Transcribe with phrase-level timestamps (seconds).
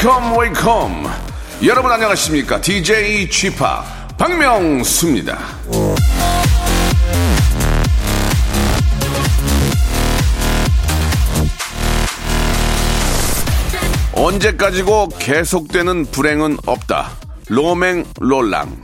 [0.00, 1.04] Welcome welcome
[1.66, 2.58] 여러분 안녕하십니까?
[2.62, 3.84] DJ g 파
[4.16, 5.38] 박명수입니다.
[14.14, 17.10] 언제까지고 계속되는 불행은 없다.
[17.48, 18.74] 로맹 롤랑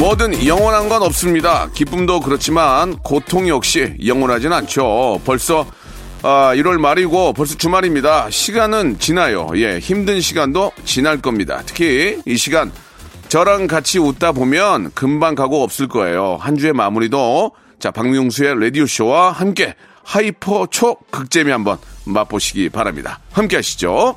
[0.00, 1.68] 뭐든 영원한 건 없습니다.
[1.74, 5.20] 기쁨도 그렇지만 고통 역시 영원하진 않죠.
[5.26, 5.66] 벌써
[6.22, 8.30] 아, 1월 말이고 벌써 주말입니다.
[8.30, 9.50] 시간은 지나요.
[9.56, 11.62] 예, 힘든 시간도 지날 겁니다.
[11.66, 12.72] 특히 이 시간
[13.28, 16.38] 저랑 같이 웃다 보면 금방 가고 없을 거예요.
[16.40, 23.20] 한 주의 마무리도 자 박명수의 라디오 쇼와 함께 hyper 초 극재미 한번 맛보시기 바랍니다.
[23.32, 24.16] 함께 하시죠.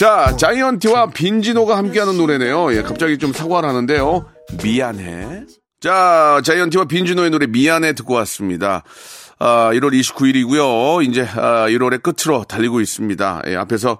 [0.00, 2.74] 자, 자이언티와 빈지노가 함께하는 노래네요.
[2.74, 4.24] 예, 갑자기 좀 사과를 하는데요.
[4.62, 5.44] 미안해.
[5.78, 8.82] 자, 자이언티와 빈지노의 노래 미안해 듣고 왔습니다.
[9.38, 11.06] 아, 1월 29일이고요.
[11.06, 13.42] 이제 아, 1월의 끝으로 달리고 있습니다.
[13.48, 13.98] 예, 앞에서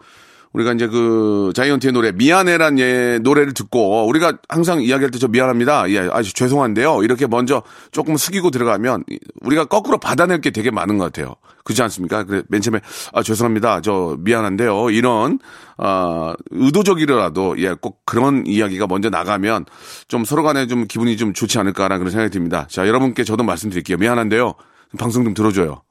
[0.52, 5.90] 우리가 이제 그 자이언티의 노래 미안해란 예, 노래를 듣고 우리가 항상 이야기할 때 저 미안합니다.
[5.90, 7.02] 예, 아주 죄송한데요.
[7.04, 9.04] 이렇게 먼저 조금 숙이고 들어가면
[9.42, 11.34] 우리가 거꾸로 받아낼 게 되게 많은 것 같아요.
[11.62, 12.24] 그렇지 않습니까?
[12.24, 12.80] 그래 맨 처음에
[13.12, 13.80] 아 죄송합니다.
[13.82, 14.90] 저 미안한데요.
[14.90, 15.38] 이런
[15.76, 19.66] 아 의도적이라도 예, 꼭 그런 이야기가 먼저 나가면
[20.08, 22.66] 좀 서로 간에 좀 기분이 좀 좋지 않을까라는 그런 생각이 듭니다.
[22.68, 23.98] 자, 여러분께 저도 말씀드릴게요.
[23.98, 24.54] 미안한데요.
[24.98, 25.82] 방송 좀 들어줘요.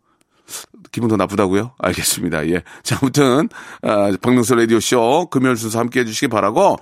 [0.91, 1.73] 기분 더 나쁘다고요?
[1.77, 2.47] 알겠습니다.
[2.49, 2.63] 예.
[2.83, 3.49] 자, 아무튼,
[3.83, 6.77] 아, 박명수 라디오 쇼 금요일 순서 함께 해주시기 바라고.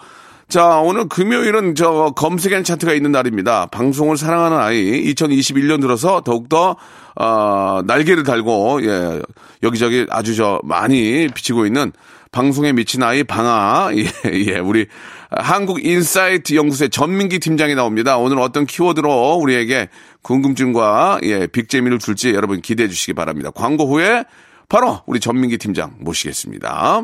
[0.50, 3.66] 자, 오늘 금요일은 저 검색엔 차트가 있는 날입니다.
[3.66, 6.78] 방송을 사랑하는 아이 2021년 들어서 더욱더
[7.16, 9.22] 어, 날개를 달고 예,
[9.62, 11.92] 여기저기 아주 저 많이 비치고 있는
[12.32, 14.06] 방송에 미친 아이 방아 예,
[14.48, 14.88] 예, 우리
[15.32, 18.18] 한국 인사이트 연구소의 전민기 팀장이 나옵니다.
[18.18, 19.90] 오늘 어떤 키워드로 우리에게
[20.22, 23.52] 궁금증과 예, big재미를 줄지 여러분 기대해 주시기 바랍니다.
[23.52, 24.24] 광고 후에
[24.70, 27.04] 바로 우리 전민기 팀장 모시겠습니다.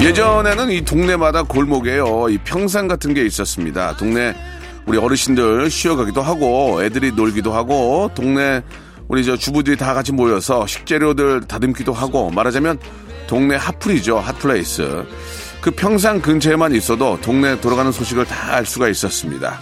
[0.00, 2.28] 예전에는 이 동네마다 골목에요.
[2.28, 3.96] 이 평상 같은 게 있었습니다.
[3.96, 4.34] 동네
[4.84, 8.62] 우리 어르신들 쉬어가기도 하고 애들이 놀기도 하고 동네
[9.08, 12.78] 우리 저 주부들이 다 같이 모여서 식재료들 다듬기도 하고 말하자면
[13.28, 14.18] 동네 핫플이죠.
[14.18, 15.04] hot place.
[15.60, 19.58] 그 평상 근처에만 있어도 동네 돌아가는 소식을 다 알 수가 있었습니다.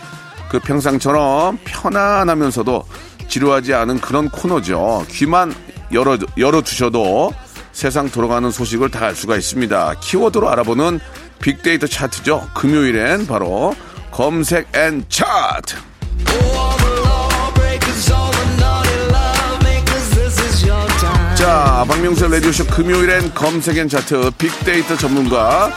[0.49, 2.85] 그 평상처럼 편안하면서도
[3.29, 5.05] 지루하지 않은 그런 코너죠.
[5.11, 5.55] 귀만
[5.93, 7.33] 열어, 열어두셔도
[7.73, 9.95] 세상 돌아가는 소식을 다 알 수가 있습니다.
[10.01, 11.01] 키워드로 알아보는
[11.41, 12.49] 빅데이터 차트죠.
[12.55, 13.75] 금요일엔 바로
[14.11, 15.77] 검색 앤 차트.
[21.37, 25.73] 자, 박명수 라디오쇼 금요일엔 검색 앤 차트 빅데이터 전문가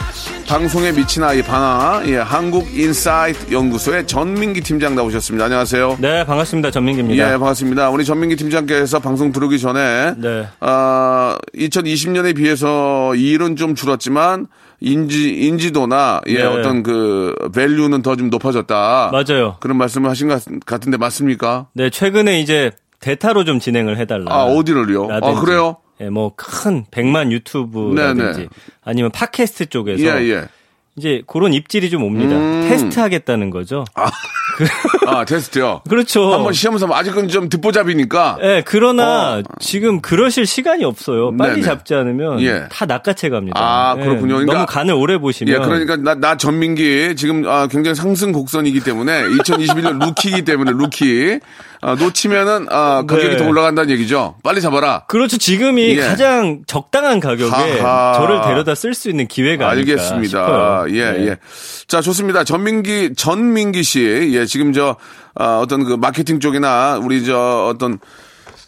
[0.48, 5.46] 방송에 미친 아이 방아 예, 한국 인사이트 연구소의 전민기 팀장 나오셨습니다.
[5.46, 5.96] 안녕하세요.
[6.00, 6.70] 네, 반갑습니다.
[6.70, 7.26] 전민기입니다.
[7.32, 7.90] 예, 반갑습니다.
[7.90, 10.46] 우리 전민기 팀장께서 방송 들어오기 전에 네.
[10.60, 14.46] 아, 2020년에 비해서 일은 좀 줄었지만
[14.80, 16.42] 인지 인지도나 예 네.
[16.42, 19.10] 어떤 그 value는 더 좀 높아졌다.
[19.12, 19.56] 맞아요.
[19.60, 21.66] 그런 말씀을 하신 것 같- 같은데 맞습니까?
[21.72, 22.70] 네, 최근에 이제
[23.00, 24.26] 대타로 좀 진행을 해달라.
[24.32, 25.06] 아 어디를요?
[25.10, 25.40] 아 라든지.
[25.40, 25.76] 그래요?
[26.00, 28.48] 예, 뭐큰 100만 유튜브라든지 네네.
[28.84, 30.44] 아니면 팟캐스트 쪽에서 예 예.
[30.96, 32.36] 이제 그런 입질이 좀 옵니다.
[32.36, 32.66] 음.
[32.68, 33.84] 테스트 하겠다는 거죠.
[35.06, 35.82] 아 테스트요.
[35.88, 36.32] 그렇죠.
[36.32, 38.38] 한번 시험 삼아 아직은 좀 듣보잡이니까.
[38.42, 39.42] 예, 그러나 어.
[39.58, 41.36] 지금 그러실 시간이 없어요.
[41.36, 41.62] 빨리 네네.
[41.62, 42.66] 잡지 않으면 예.
[42.70, 43.58] 다 낚아채 갑니다.
[43.60, 44.34] 아, 예, 그렇군요.
[44.34, 48.80] 그러니까- 너무 간을 오래 보시면 예, 그러니까 나, 나 전민기 지금 아, 굉장히 상승 곡선이기
[48.80, 51.40] 때문에 2021년 rookie이기 때문에 루키
[51.86, 53.36] 아, 놓치면은 아, 가격이 네.
[53.36, 54.36] 더 올라간다는 얘기죠.
[54.42, 55.04] 빨리 잡아라.
[55.06, 55.36] 그렇죠.
[55.36, 56.00] 지금이 예.
[56.00, 58.14] 가장 적당한 가격에 하하.
[58.14, 60.86] 저를 데려다 쓸 수 있는 기회가 알겠습니다.
[60.88, 61.26] 예, 네.
[61.26, 61.36] 예.
[61.86, 62.42] 자, 좋습니다.
[62.44, 64.30] 전민기, 전민기 씨.
[64.32, 64.96] 예, 지금 저,
[65.34, 67.98] 아, 어떤 그 마케팅 쪽이나 우리 저 어떤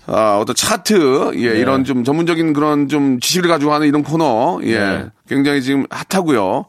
[0.06, 1.58] 아, 어떤 차트, 예, 네.
[1.58, 5.04] 이런 좀 전문적인 그런 좀 지식을 가지고 하는 이런 코너, 예, 네.
[5.26, 6.66] 굉장히 지금 핫하고요.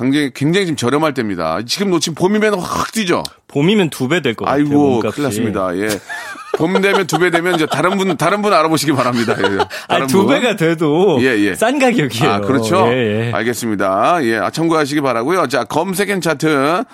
[0.00, 1.60] 굉장히, 굉장히 지금 저렴할 때입니다.
[1.66, 3.22] 지금 놓치면 봄이면 확 뛰죠.
[3.48, 4.62] 봄이면 두 배 될 것 같아요.
[4.64, 5.16] 아이고, 몸값이.
[5.16, 5.76] 큰일 났습니다.
[5.76, 5.88] 예.
[6.56, 9.34] 봄 되면 두 배 되면 이제 다른 분, 다른 분 알아보시기 바랍니다.
[9.38, 9.58] 예.
[9.88, 10.34] 아니, 두 분.
[10.34, 11.54] 배가 돼도 예, 예.
[11.54, 12.30] 싼 가격이에요.
[12.32, 12.86] 아, 그렇죠.
[12.92, 13.32] 예, 예.
[13.32, 14.18] 알겠습니다.
[14.24, 15.48] 예, 아, 참고하시기 바라고요.
[15.48, 16.84] 자, 검색앤 차트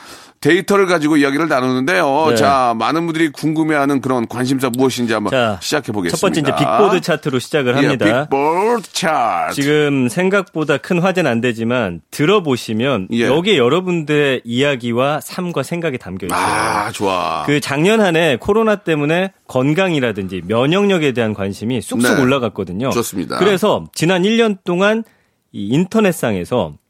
[0.41, 2.27] 데이터를 가지고 이야기를 나누는데요.
[2.31, 2.37] 네.
[2.37, 6.17] 자, 많은 분들이 궁금해하는 그런 관심사 무엇인지 한번 자, 시작해 보겠습니다.
[6.17, 8.07] 첫 번째 이제 빅보드 차트로 시작을 합니다.
[8.07, 9.55] 예, 빅보드 차트.
[9.55, 13.23] 지금 생각보다 큰 화제는 안 되지만 들어보시면 예.
[13.27, 16.39] 여기에 여러분들의 이야기와 삶과 생각이 담겨 있어요.
[16.39, 17.45] 아, 좋아.
[17.47, 22.23] 그 작년 한 해 코로나 때문에 건강이라든지 면역력에 대한 관심이 쑥쑥 네.
[22.23, 22.91] 올라갔거든요.
[22.91, 23.37] 좋습니다.
[23.39, 25.05] 그래서 지난 1년 동안
[25.53, 26.86] 이 인터넷상에서 이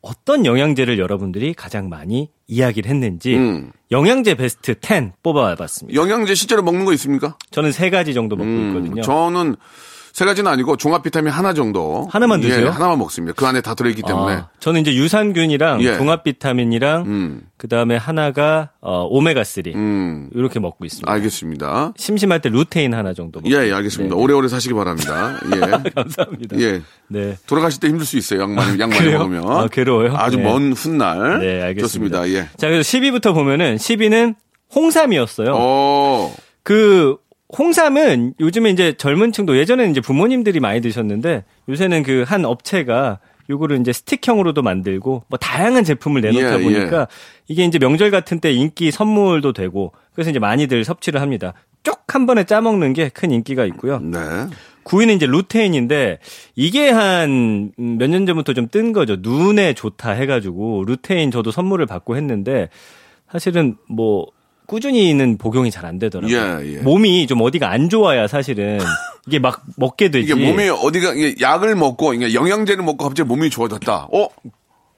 [0.00, 3.72] 어떤 영양제를 여러분들이 가장 많이 이야기를 했는지 음.
[3.90, 6.00] 영양제 베스트 10 뽑아봤습니다.
[6.00, 7.36] 영양제 실제로 먹는 거 있습니까?
[7.50, 9.02] 저는 세 가지 정도 먹고 음, 있거든요.
[9.02, 9.56] 저는
[10.18, 12.08] 세 가지는 아니고 종합 비타민 하나 정도.
[12.10, 12.70] 하나만 예, 드세요?
[12.70, 13.34] 하나만 먹습니다.
[13.36, 14.32] 그 안에 다 들어있기 때문에.
[14.34, 15.96] 아, 저는 이제 유산균이랑 예.
[15.96, 21.08] 종합 비타민이랑 음, 그 다음에 하나가 어, 오메가 3 음, 이렇게 먹고 있습니다.
[21.08, 21.92] 알겠습니다.
[21.96, 23.54] 심심할 때 루테인 하나 정도 먹고.
[23.54, 24.16] 예, 예, 알겠습니다.
[24.16, 24.20] 네.
[24.20, 25.38] 오래오래 사시기 바랍니다.
[25.54, 25.90] 예.
[25.94, 26.58] 감사합니다.
[26.58, 26.82] 예.
[27.06, 27.36] 네.
[27.46, 28.40] 돌아가실 때 힘들 수 있어요.
[28.40, 29.12] 양 많이, 양 많이?
[29.12, 29.48] 먹으면.
[29.48, 30.16] 아, 괴로워요?
[30.16, 30.42] 아주 네.
[30.42, 31.38] 먼 훗날.
[31.38, 31.82] 네, 알겠습니다.
[31.82, 32.28] 좋습니다.
[32.30, 32.48] 예.
[32.56, 34.34] 자, 그래서 10위부터 보면은 10위는
[34.74, 35.52] 홍삼이었어요.
[35.54, 37.18] 어, 그
[37.56, 43.80] 홍삼은 요즘에 이제 젊은 층도 예전에는 이제 부모님들이 많이 드셨는데 요새는 그 한 업체가 요거를
[43.80, 47.08] 이제 스틱형으로도 만들고 뭐 다양한 제품을 내놓다 예, 보니까
[47.46, 51.54] 이게 이제 명절 같은 때 인기 선물도 되고 그래서 이제 많이들 섭취를 합니다.
[51.84, 54.00] 쭉한 번에 짜 먹는 게 큰 인기가 있고요.
[54.00, 54.18] 네.
[54.84, 56.18] 9위는 이제 루테인인데
[56.56, 59.16] 이게 한 몇 년 전부터 좀 뜬 거죠.
[59.20, 62.68] 눈에 좋다 해가지고 루테인 저도 선물을 받고 했는데
[63.32, 64.26] 사실은 뭐
[64.68, 66.36] 꾸준히는 복용이 잘 안 되더라고요.
[66.36, 66.78] 예, 예.
[66.80, 68.78] 몸이 좀 어디가 안 좋아야 사실은
[69.26, 70.30] 이게 막 먹게 되지.
[70.32, 74.08] 이게 몸이 어디가, 이게 약을 먹고, 이게 영양제를 먹고 갑자기 몸이 좋아졌다.
[74.12, 74.28] 어?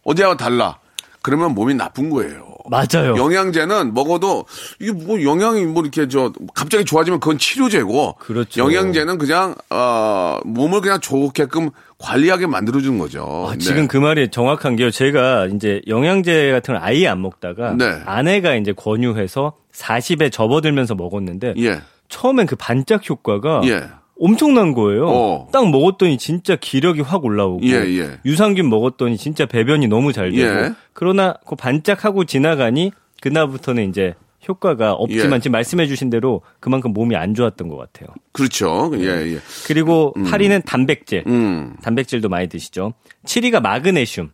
[0.02, 0.78] 어디하고 달라.
[1.22, 2.48] 그러면 몸이 나쁜 거예요.
[2.68, 3.14] 맞아요.
[3.16, 4.44] 영양제는 먹어도
[4.80, 8.60] 이게 뭐 영양이 뭐 이렇게 저 갑자기 좋아지면 그건 치료제고 그렇죠.
[8.62, 13.48] 영양제는 그냥 어 몸을 그냥 좋게끔 관리하게 만들어 주는 거죠.
[13.48, 13.58] 아, 네.
[13.58, 14.90] 지금 그 말이 정확한 게요.
[14.90, 18.00] 제가 이제 영양제 같은 걸 아예 안 먹다가 네.
[18.06, 21.80] 아내가 이제 권유해서 40에 접어들면서 먹었는데 예.
[22.08, 23.82] 처음엔 그 반짝 효과가 예.
[24.20, 25.08] 엄청난 거예요.
[25.08, 25.48] 어.
[25.50, 28.18] 딱 먹었더니 진짜 기력이 확 올라오고 예, 예.
[28.26, 30.72] 유산균 먹었더니 진짜 배변이 너무 잘 되고 예.
[30.92, 34.14] 그러나 그 반짝하고 지나가니 그날부터는 이제
[34.46, 35.40] 효과가 없지만 예.
[35.40, 38.08] 지금 말씀해 주신 대로 그만큼 몸이 안 좋았던 것 같아요.
[38.32, 38.90] 그렇죠.
[38.94, 39.38] 예, 예.
[39.66, 41.24] 그리고 8위는 단백질.
[41.26, 41.76] 음.
[41.82, 42.94] 단백질도 많이 드시죠.
[43.24, 44.30] 7위가 마그네슘.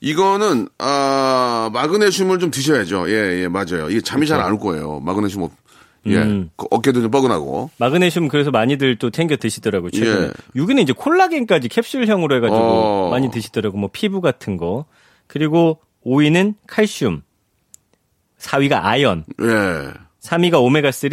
[0.00, 3.10] 이거는 아 마그네슘을 좀 드셔야죠.
[3.10, 3.90] 예, 예, 맞아요.
[3.90, 5.00] 이게 잠이 잘 안 올 거예요.
[5.00, 5.52] 마그네슘 없.
[6.06, 6.16] 예.
[6.18, 6.50] 음.
[6.56, 7.70] 그 어깨도 좀 뻐근하고.
[7.78, 9.90] 마그네슘 그래서 많이들 또 챙겨 드시더라고요.
[9.90, 10.26] 최근에.
[10.28, 10.30] 예.
[10.60, 13.08] 6위는 이제 콜라겐까지 캡슐형으로 해가지고 어.
[13.10, 13.80] 많이 드시더라고요.
[13.80, 14.84] 뭐 피부 같은 거.
[15.26, 17.22] 그리고 5위는 칼슘.
[18.38, 19.24] 4위가 아연.
[19.42, 19.92] 예.
[20.22, 21.10] 3위가 오메가 3.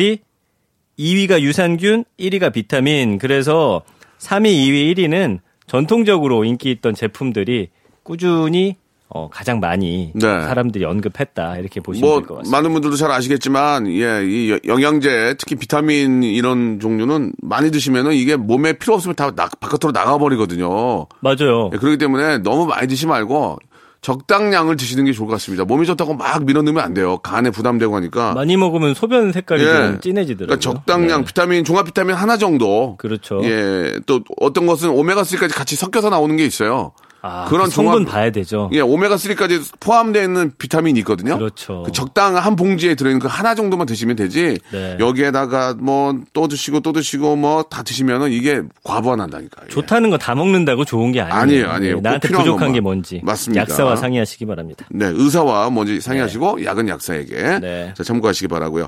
[1.00, 2.06] 2위가 유산균.
[2.20, 3.18] 1위가 비타민.
[3.18, 3.82] 그래서
[4.20, 7.70] 3위, 2위, 1위는 전통적으로 인기 있던 제품들이
[8.10, 8.78] 꾸준히
[9.10, 10.22] 어, 가장 많이 네.
[10.22, 11.58] 사람들이 언급했다.
[11.58, 12.58] 이렇게 보시면 뭐 될것 같습니다.
[12.58, 18.36] 많은 분들도 잘 아시겠지만 예, 이 여- 영양제 특히 비타민 이런 종류는 많이 드시면은 이게
[18.36, 21.06] 몸에 필요 없으면 다 나- 바깥으로 나가 버리거든요.
[21.20, 21.70] 맞아요.
[21.74, 23.58] 예, 그렇기 때문에 너무 많이 드시지 말고
[24.02, 25.66] 적당량을 드시는 게 좋을 것 같습니다.
[25.66, 27.18] 몸이 좋다고 막 밀어넣으면 안 돼요.
[27.20, 28.34] 간에 부담되고 하니까.
[28.34, 29.66] 많이 먹으면 소변 색깔이 예.
[29.68, 30.48] 좀 진해지더라고요.
[30.48, 31.26] 그러니까 적당량 네.
[31.26, 32.96] 비타민 종합 비타민 하나 정도.
[32.98, 33.40] 그렇죠.
[33.44, 33.94] 예.
[34.06, 36.92] 또 어떤 것은 오메가 3까지 같이 섞여서 나오는 게 있어요.
[37.28, 38.70] 아, 그런 그 성분 종합- 봐야 되죠.
[38.74, 41.38] 예, 오메가 3까지 포함되어 있는 비타민이 있거든요.
[41.38, 41.82] 그렇죠.
[41.84, 44.60] 그 적당한 한 봉지에 들어 있는 그 하나 정도만 드시면 되지.
[44.72, 44.98] 네.
[45.00, 49.66] 여기에다가 뭐 또 드시고 또 드시고 뭐 다 드시면은 이게 과부하난다니까요.
[49.68, 49.70] 예.
[49.70, 51.40] 좋다는 거 다 먹는다고 좋은 게 아니에요.
[51.42, 51.96] 아니에요, 아니에요.
[51.96, 52.72] 네, 나한테 부족한.
[52.74, 53.22] 게 뭔지.
[53.24, 53.62] 맞습니다.
[53.62, 54.86] 약사와 상의하시기 바랍니다.
[54.92, 57.94] 네, 의사와 먼저 상의하시고 약은 약사에게 네.
[57.96, 58.88] 자, 참고하시기 바라고요.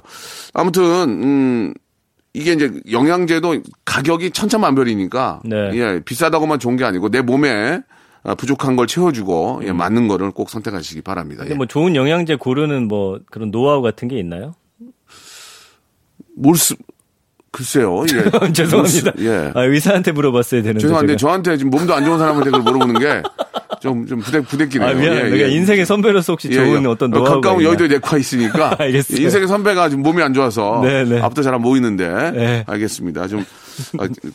[0.53, 1.73] 아무튼 음
[2.33, 5.71] 이게 이제 영양제도 가격이 천차만별이니까 네.
[5.73, 7.81] 예, 비싸다고만 좋은 게 아니고 내 몸에 아,
[8.37, 11.43] 부족한 걸 채워주고 예, 맞는 거를 꼭 선택하시기 바랍니다.
[11.43, 11.45] 음.
[11.45, 11.57] 근데 예.
[11.57, 14.53] 뭐 좋은 영양제 고르는 뭐 그런 노하우 같은 게 있나요?
[16.35, 16.75] 뭘 쓰,
[17.51, 18.03] 글쎄요.
[18.13, 18.51] 예.
[18.53, 19.11] 죄송합니다.
[19.19, 19.51] 예.
[19.55, 20.79] 아, 의사한테 물어봤어야 되는데.
[20.81, 21.17] 죄송한데 제가.
[21.17, 23.23] 저한테 지금 몸도 안 좋은 사람한테 그걸 물어보는 게
[23.79, 24.89] 좀, 좀 부대, 부대끼네요.
[24.89, 25.29] 아, 미안합니다.
[25.29, 26.87] 그러니까 인생의 선배로서 혹시 예, 좋은 예.
[26.87, 27.69] 어떤 어, 노하우가 가까운 있나?
[27.69, 29.21] 여의도 내과 있으니까 알겠어요.
[29.23, 31.19] 인생의 선배가 지금 몸이 안 좋아서 네, 네.
[31.21, 32.63] 앞도 잘 안 보이는데 네.
[32.67, 33.27] 알겠습니다.
[33.27, 33.43] 좀 아,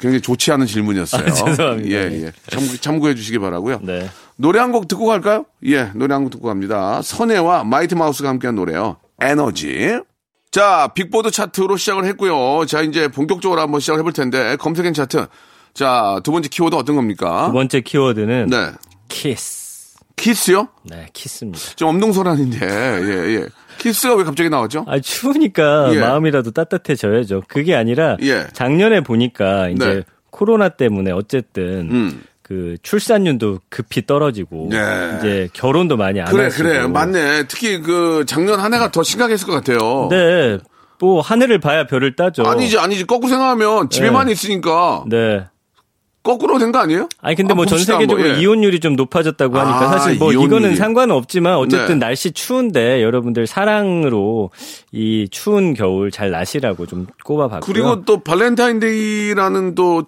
[0.00, 1.26] 굉장히 좋지 않은 질문이었어요.
[1.26, 1.88] 아, 죄송합니다.
[1.90, 2.32] 예, 예.
[2.48, 3.80] 참고, 참고 해 주시기 바라고요.
[3.82, 4.08] 네.
[4.36, 5.44] 노래 한 곡 듣고 갈까요?
[5.66, 7.00] 예, 노래 한 곡 듣고 갑니다.
[7.02, 8.96] 선혜와 마이티 마우스가 함께한 노래요.
[9.20, 9.98] 에너지.
[10.50, 12.66] 자, 빅보드 차트로 시작을 했고요.
[12.66, 15.26] 자, 이제 본격적으로 한번 시작을 해볼 텐데 검색엔 차트.
[15.74, 17.46] 자, 두 번째 키워드 어떤 겁니까?
[17.46, 18.72] 두 번째 키워드는 네.
[19.08, 19.62] 키스.
[20.16, 20.68] 키스요?
[20.84, 21.58] 네, 키스입니다.
[21.74, 23.46] 좀 엄동설한인데, 예, 예.
[23.78, 24.84] 키스가 왜 갑자기 나왔죠?
[24.88, 26.00] 아, 추우니까 예.
[26.00, 27.42] 마음이라도 따뜻해져야죠.
[27.48, 28.46] 그게 아니라 예.
[28.52, 30.02] 작년에 보니까 이제 네.
[30.30, 32.22] 코로나 때문에 어쨌든 음.
[32.42, 34.78] 그 출산율도 급히 떨어지고 네.
[35.18, 36.86] 이제 결혼도 많이 안 그래, 하시고 그래.
[36.86, 37.44] 맞네.
[37.48, 40.08] 특히 그 작년 한 해가 더 심각했을 것 같아요.
[40.10, 40.58] 네.
[41.00, 42.44] 뭐 하늘을 봐야 별을 따죠.
[42.44, 43.06] 아니지, 아니지.
[43.06, 45.44] 거꾸로 생각하면 집에만 있으니까 네.
[46.22, 47.08] 거꾸로 된 거 아니에요?
[47.20, 48.40] 아니 근데 아, 뭐전 봅시다, 세계적으로 뭐, 예.
[48.40, 50.46] 이혼율이 좀 높아졌다고 하니까 아, 사실 뭐 이혼율이.
[50.46, 52.06] 이거는 상관은 없지만 어쨌든 네.
[52.06, 54.50] 날씨 추운데 여러분들 사랑으로
[54.92, 57.60] 이 추운 겨울 잘 나시라고 좀 꼽아봤고요.
[57.72, 60.04] 그리고 또 발렌타인데이라는 또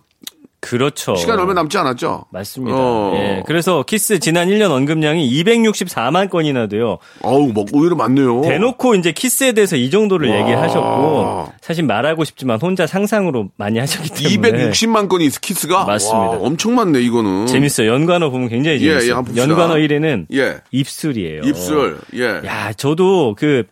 [0.64, 1.14] 그렇죠.
[1.14, 2.25] 시간 얼마 남지 않았죠?
[2.30, 2.75] 맞습니다.
[2.76, 3.12] 어.
[3.16, 3.42] 예.
[3.47, 6.99] 그래서 키스 지난 1년 언급량이 264만 건이나 돼요.
[7.21, 8.40] 어우, 뭐 오히려 많네요.
[8.42, 10.38] 대놓고 이제 키스에 대해서 이 정도를 와.
[10.40, 16.18] 얘기를 하셨고 사실 말하고 싶지만 혼자 상상으로 많이 하셨기 때문에 260만 건이 키스가 맞습니다.
[16.18, 17.47] 와, 엄청 많네 이거는.
[17.47, 17.90] 재밌어요.
[17.92, 19.11] 연관어 보면 굉장히 예, 재밌어요.
[19.11, 19.42] 예, 봅시다.
[19.42, 20.56] 연관어 1위는 예.
[20.71, 21.42] 입술이에요.
[21.42, 21.99] 입술.
[22.14, 22.40] 예.
[22.47, 23.64] 야, 저도 그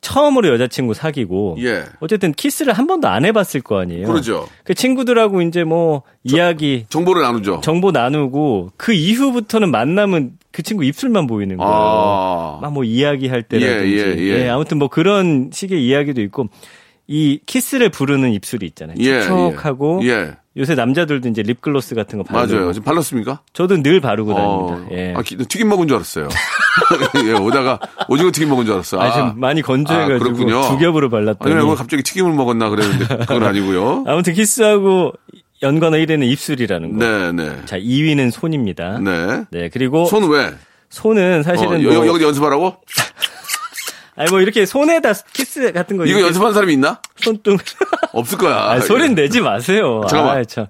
[0.00, 1.84] 처음으로 여자친구 사귀고 예.
[2.00, 4.06] 어쨌든 키스를 한 번도 안 해봤을 거 아니에요.
[4.06, 4.46] 그러죠.
[4.64, 7.60] 그 친구들하고 이제 뭐 이야기 정보를 나누죠.
[7.62, 11.72] 정보 나누고 그 이후부터는 만나면 그 친구 입술만 보이는 거예요.
[11.72, 12.58] 아.
[12.62, 13.96] 막뭐 이야기할 때라든지.
[13.98, 14.48] 예, 예, 예.
[14.48, 16.48] 아무튼 뭐 그런 식의 이야기도 있고
[17.08, 18.96] 이 키스를 부르는 입술이 있잖아요.
[19.00, 20.32] 예, 촉촉하고 예.
[20.56, 22.72] 요새 남자들도 이제 립글로스 같은 거 바르고 맞아요.
[22.72, 23.40] 지금 발랐습니까?
[23.52, 24.66] 저도 늘 바르고 어.
[24.68, 24.96] 다닙니다.
[24.96, 25.14] 예.
[25.14, 26.28] 아, 기- 튀김 먹은 줄 알았어요.
[27.26, 29.00] 예, 오다가 오징어 튀김 먹은 줄 알았어.
[29.00, 30.62] 아, 지금 많이 건조해가지고 그렇군요.
[30.68, 34.04] 두 겹으로 발랐더니 아니, 왜 갑자기 튀김을 먹었나 그랬는데 그건 아니고요.
[34.06, 35.12] 아무튼 키스하고
[35.62, 37.04] 연관어 1위는 입술이라는 거.
[37.04, 37.56] 네, 네.
[37.66, 38.98] 자, 2위는 손입니다.
[39.00, 39.44] 네.
[39.50, 39.68] 네.
[39.70, 40.52] 그리고 손 왜?
[40.88, 42.76] 손은 어, 사실은 여, 뭐, 여기 연습하라고?
[44.16, 47.00] 아니 뭐 이렇게 손에다 키스 같은 거 이거 연습한 사람이 있나?
[47.16, 47.56] 손등
[48.12, 48.56] 없을 거야.
[48.70, 50.02] 아, 소리는 내지 마세요.
[50.08, 50.38] 잠깐만.
[50.38, 50.66] 아, 참.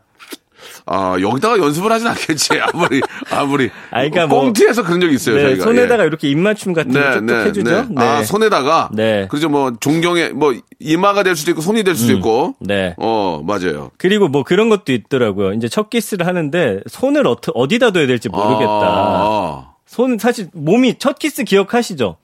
[0.88, 2.58] 아, 여기다가 연습을 하진 않겠지.
[2.62, 3.00] 아무리,
[3.30, 3.70] 아무리.
[3.90, 5.64] 아, 그러니까 뭐- 꽁트에서 그런 적이 있어요, 네, 저희가.
[5.64, 6.06] 손에다가 예.
[6.06, 7.86] 이렇게 입맞춤 같은 거 쪽쪽 해주죠.
[7.90, 8.02] 네.
[8.02, 8.90] 아, 손에다가.
[8.92, 9.26] 네.
[9.28, 9.48] 그렇죠.
[9.48, 12.54] 뭐, 존경의, 뭐, 이마가 될 수도 있고, 손이 될 수도 있고.
[12.60, 12.94] 네.
[12.98, 13.90] 어, 맞아요.
[13.98, 15.52] 그리고 뭐 그런 것도 있더라고요.
[15.54, 18.70] 이제 첫 키스를 하는데 손을 어디다 둬야 될지 모르겠다.
[18.70, 22.16] 아, 손 사실 몸이 첫 키스 기억하시죠?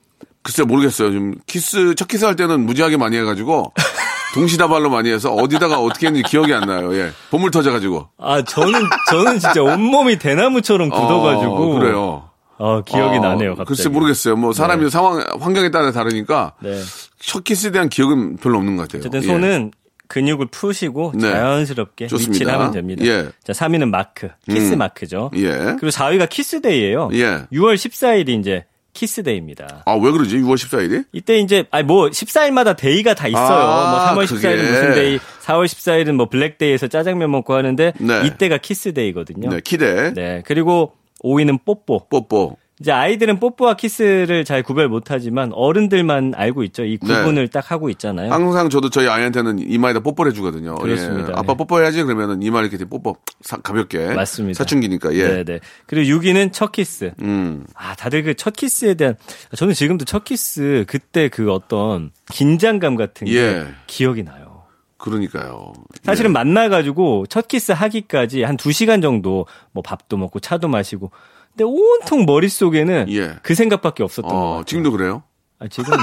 [0.43, 1.11] 글쎄 모르겠어요.
[1.11, 3.73] 좀 키스, 첫 키스 할 때는 무지하게 많이 해가지고,
[4.33, 6.93] 동시다발로 많이 해서 어디다가 어떻게 했는지 기억이 안 나요.
[6.95, 7.11] 예.
[7.29, 8.09] 봇물 터져가지고.
[8.17, 8.81] 아 저는
[9.11, 12.29] 저는 진짜 온몸이 대나무처럼 굳어가지고 어, 그래요.
[12.57, 13.55] 아, 기억이 어, 나네요.
[13.55, 13.67] 갑자기.
[13.67, 14.35] 글쎄 모르겠어요.
[14.35, 16.53] 뭐 사람이 상황, 환경에 따라 다르니까.
[16.61, 16.81] 네.
[17.19, 19.01] 첫 키스에 대한 기억은 별로 없는 것 같아요.
[19.01, 19.27] 어쨌든 예.
[19.27, 19.71] 손은
[20.07, 21.29] 근육을 푸시고 네.
[21.31, 22.31] 자연스럽게 좋습니다.
[22.33, 23.05] 위치를 하면 됩니다.
[23.05, 23.29] 예.
[23.43, 24.79] 자, 3위는 마크, 키스 음.
[24.79, 25.31] 마크죠.
[25.35, 25.49] 예.
[25.79, 27.09] 그리고 4위가 키스데이예요.
[27.13, 27.45] 예.
[27.51, 29.83] 6월 14일이 이제 키스데이입니다.
[29.85, 30.37] 아, 왜 그러지?
[30.37, 31.05] 6월 14일이?
[31.11, 33.41] 이때 이제 아니 뭐 14일마다 데이가 다 있어요.
[33.43, 34.47] 아, 뭐 3월 그게.
[34.47, 38.21] 14일은 무슨 데이, 4월 14일은 뭐 블랙데이에서 짜장면 먹고 하는데 네.
[38.27, 39.49] 이때가 키스데이거든요.
[39.49, 40.13] 네, 기대.
[40.13, 40.41] 네.
[40.45, 42.07] 그리고 5위는 뽀뽀.
[42.07, 42.57] 뽀뽀.
[42.83, 46.83] 이제 아이들은 뽀뽀와 키스를 잘 구별 못하지만 어른들만 알고 있죠.
[46.83, 48.25] 이 구분을 딱 하고 있잖아요.
[48.25, 48.29] 네.
[48.29, 50.75] 항상 저도 저희 아이한테는 이마에다 뽀뽀를 해주거든요.
[50.75, 51.29] 그렇습니다.
[51.29, 51.33] 예.
[51.33, 51.57] 아빠 네.
[51.59, 54.07] 뽀뽀해야지 그러면은 이마 이렇게 뽀뽀 사- 가볍게.
[54.13, 54.57] 맞습니다.
[54.57, 55.43] 사춘기니까 예.
[55.43, 55.61] 네네.
[55.85, 57.13] 그리고 6위는 첫 키스.
[57.21, 57.65] 음.
[57.73, 59.15] 아, 다들 그 첫 키스에 대한
[59.55, 63.65] 저는 지금도 첫 키스 그때 그 어떤 긴장감 같은 게 예.
[63.87, 64.63] 기억이 나요.
[64.97, 65.71] 그러니까요.
[66.03, 66.33] 사실은 예.
[66.33, 71.11] 만나가지고 첫 키스 하기까지 한 2시간 정도 뭐 밥도 먹고 차도 마시고
[71.55, 73.35] 근데 온통 머릿속에는 예.
[73.43, 74.63] 그 생각밖에 없었던 것 어, 같아요.
[74.65, 75.23] 지금도 그래요?
[75.59, 75.93] 아, 지금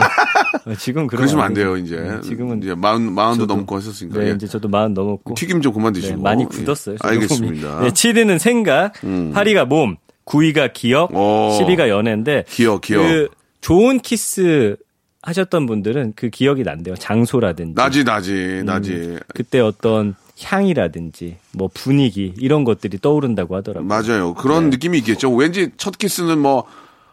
[0.78, 1.54] 지금 그러면 그러시면 안.
[1.54, 1.96] 돼요, 이제.
[1.96, 4.18] 네, 지금은 이제 마흔, 마흔도 넘고 했었으니까.
[4.20, 4.34] 네, 예.
[4.34, 6.22] 이제 저도 마흔 넘었고 튀김 좀 그만 네, 드시고.
[6.22, 6.46] 많이 예.
[6.46, 6.96] 굳었어요.
[7.00, 7.68] 알겠습니다.
[7.76, 7.84] 몸이.
[7.84, 9.32] 네, 7위는 생각, 음.
[9.34, 11.58] 8위가 몸, 9위가 기억, 오.
[11.60, 13.02] 10위가 연애인데 기억, 기억.
[13.02, 13.28] 그
[13.60, 14.76] 좋은 키스
[15.22, 16.94] 하셨던 분들은 그 기억이 난대요.
[16.96, 18.92] 장소라든지 나지, 나지, 나지.
[18.92, 23.88] 음, 그때 어떤 향이라든지 뭐 분위기 이런 것들이 떠오른다고 하더라고요.
[23.88, 24.34] 맞아요.
[24.34, 24.70] 그런 네.
[24.70, 25.32] 느낌이 있겠죠.
[25.34, 26.64] 왠지 첫 키스는 뭐,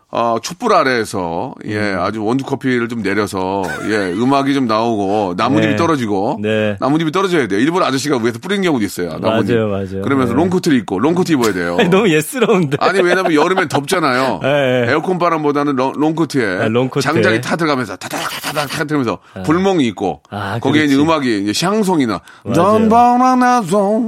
[0.09, 1.99] 어, 촛불 아래에서, 예, 음.
[1.99, 5.75] 아주 원두 커피를 좀 내려서, 예, 음악이 좀 나오고, 나뭇잎이 네.
[5.75, 6.77] 떨어지고, 네.
[6.79, 7.59] 나뭇잎이 떨어져야 돼요.
[7.59, 9.17] 일본 아저씨가 위에서 뿌리는 경우도 있어요.
[9.19, 9.51] 나뭇잎.
[9.51, 10.01] 맞아요, 맞아요.
[10.03, 10.37] 그러면서 네.
[10.37, 11.75] 롱코트를 입고, 롱코트 입어야 돼요.
[11.77, 12.77] 아니, 너무 예스러운데.
[12.79, 14.39] 아니 왜냐면 여름엔 덥잖아요.
[14.43, 14.47] 예,
[14.87, 14.91] 예.
[14.91, 17.01] 에어컨 바람보다는 롱, 롱코트에 아, 롱코트에.
[17.01, 20.95] 장작이 타 들어가면서 타닥타닥 타닥하면서 불멍이 있고 아, 거기에 이제.
[20.95, 22.21] 음악이 이제 샹송이나.
[22.45, 23.62] Tombe la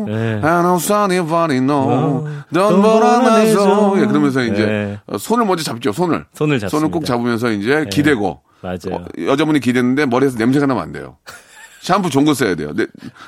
[0.07, 0.21] 예.
[0.43, 1.73] and I'm no.
[1.73, 4.01] 어, Tombe la.
[4.01, 4.99] 예, 그러면서 이제 예.
[5.07, 5.88] 어, 손을 먼저 잡죠.
[5.91, 6.69] 손을 손을 잡습니다.
[6.69, 8.77] 손을 꼭 잡으면서 이제 기대고 맞아요.
[8.91, 11.17] 어, 여자분이 기대는데 머리에서 냄새가 나면 안 돼요.
[11.81, 12.73] 샴푸 좋은 거 써야 돼요.
[12.75, 12.85] 네,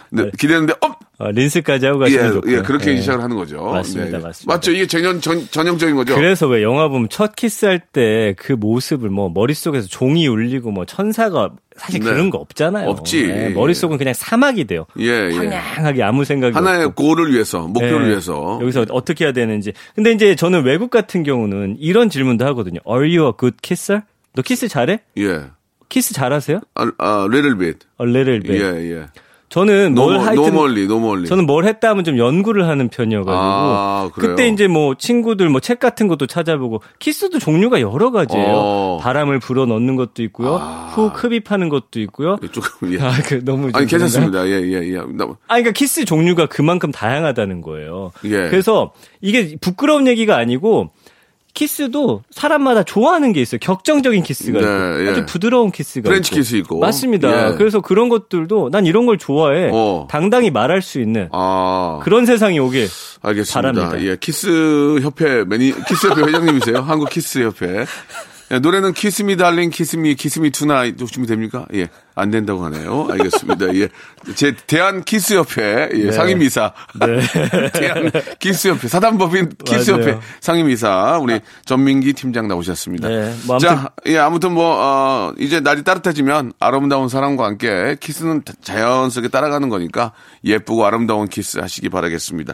[0.10, 1.00] 네, 기대는데 업 어,
[1.30, 2.58] 린스까지 하고 예, 가시면 좋고요.
[2.58, 2.98] 예, 그렇게 예.
[2.98, 3.64] 시작을 하는 거죠.
[3.64, 4.24] 맞습니다, 네.
[4.24, 4.54] 맞습니다.
[4.54, 4.72] 맞죠?
[4.72, 6.16] 이게 전형, 전, 전형적인 거죠.
[6.16, 11.52] 그래서 왜 영화 보면 첫 키스할 때 그 모습을 뭐 머릿속에서 종이 울리고 뭐 천사가
[11.76, 12.06] 사실 네.
[12.12, 12.90] 그런 거 없잖아요.
[12.90, 13.28] 없지.
[13.28, 14.86] 네, 머릿속은 그냥 사막이 돼요.
[15.00, 15.30] 예, 예.
[15.30, 17.04] 황량하게 아무 생각이 하나의 없고.
[17.04, 18.10] 골을 위해서, 목표를 네.
[18.10, 18.60] 위해서.
[18.62, 19.74] 여기서 어떻게 해야 되는지.
[19.96, 22.80] 근데 이제 저는 외국 같은 경우는 이런 질문도 하거든요.
[22.88, 24.02] Are you a good kisser?
[24.34, 25.00] 너 키스 잘해?
[25.18, 25.42] 예.
[25.90, 26.62] 키스 잘하세요?
[26.76, 27.80] 아, 아, little bit.
[28.02, 28.64] A little bit.
[28.64, 29.06] 예, 예.
[29.52, 31.28] 저는 뭘 normal, 하여튼 normally, normally.
[31.28, 34.10] 저는 뭘 했다 하면 좀 연구를 하는 편이어가지고 아?
[34.14, 38.48] 그때 이제 뭐 친구들 뭐 책 같은 것도 찾아보고 키스도 종류가 여러 가지예요.
[38.50, 39.00] 어.
[39.02, 40.92] 바람을 불어 넣는 것도 있고요, 아.
[40.96, 42.38] 훅 흡입하는 것도 있고요.
[42.52, 43.00] 조금, 예.
[43.02, 44.48] 아, 그 너무 아니, 좀 괜찮습니다.
[44.48, 44.98] 예, 예, 예.
[45.14, 48.12] 나, 아, 그러니까 키스 종류가 그만큼 다양하다는 거예요.
[48.26, 48.30] 예.
[48.50, 50.90] 그래서 이게 부끄러운 얘기가 아니고
[51.54, 53.60] 키스도 사람마다 좋아하는 게 있어요.
[53.60, 55.10] 격정적인 키스가 네, 있고 예.
[55.10, 56.36] 아주 부드러운 키스가 프렌치 있고.
[56.42, 56.80] 키스 있고.
[56.80, 57.52] 맞습니다.
[57.52, 57.56] 예.
[57.58, 59.70] 그래서 그런 것들도 난 이런 걸 좋아해.
[59.72, 60.08] 어.
[60.10, 62.00] 당당히 말할 수 있는 아.
[62.04, 62.88] 그런 세상이 오길
[63.22, 63.54] 알겠습니다.
[63.72, 64.04] 바랍니다.
[64.06, 66.78] 예, 키스 협회 매니 키스 협회 회장님이세요.
[66.82, 67.86] 한국 키스 협회.
[68.52, 71.68] 예, 노래는 Kiss me darling kiss me kiss me tonight 준비됩니까?
[71.74, 71.88] 예.
[72.16, 73.08] 안 된다고 하네요.
[73.12, 73.74] 알겠습니다.
[73.76, 73.88] 예.
[74.36, 76.12] 제 대한 키스 협회 예, 네.
[76.12, 76.74] 상임이사.
[77.74, 80.04] 대한 키스 협회 사단법인 키스 맞아요.
[80.04, 83.08] 협회 상임이사 우리 전민기 팀장 나오셨습니다.
[83.08, 88.44] 네, 뭐 아무튼- 자, 예, 아무튼 뭐 어, 이제 날이 따뜻해지면 아름다운 사랑과 함께 키스는
[88.62, 90.12] 자연스럽게 따라가는 거니까
[90.44, 92.54] 예쁘고 아름다운 키스 하시기 바라겠습니다.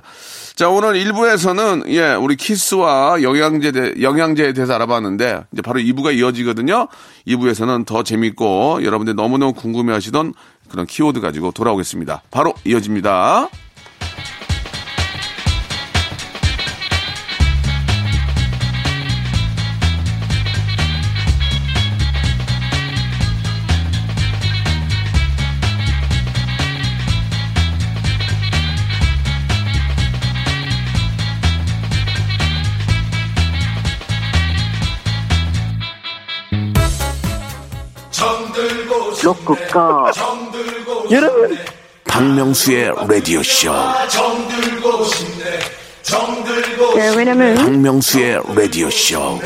[0.55, 6.87] 자, 오늘 1부에서는 예, 우리 키스와 영양제 대, 영양제에 대해서 알아봤는데 이제 바로 2부가 이어지거든요.
[7.27, 10.33] 2부에서는 더 재밌고 여러분들 너무너무 궁금해 하시던
[10.69, 12.23] 그런 키워드 가지고 돌아오겠습니다.
[12.31, 13.49] 바로 이어집니다.
[39.23, 40.11] 로쿠꺼
[41.11, 41.57] 여러분
[42.05, 43.71] 박명수의 라디오 쇼.
[46.95, 49.39] 네, 왜냐면 박명수의 라디오 쇼.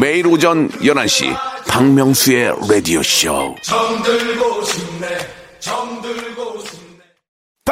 [0.00, 1.34] 매일 오전 11시
[1.68, 3.54] 박명수의 라디오 쇼.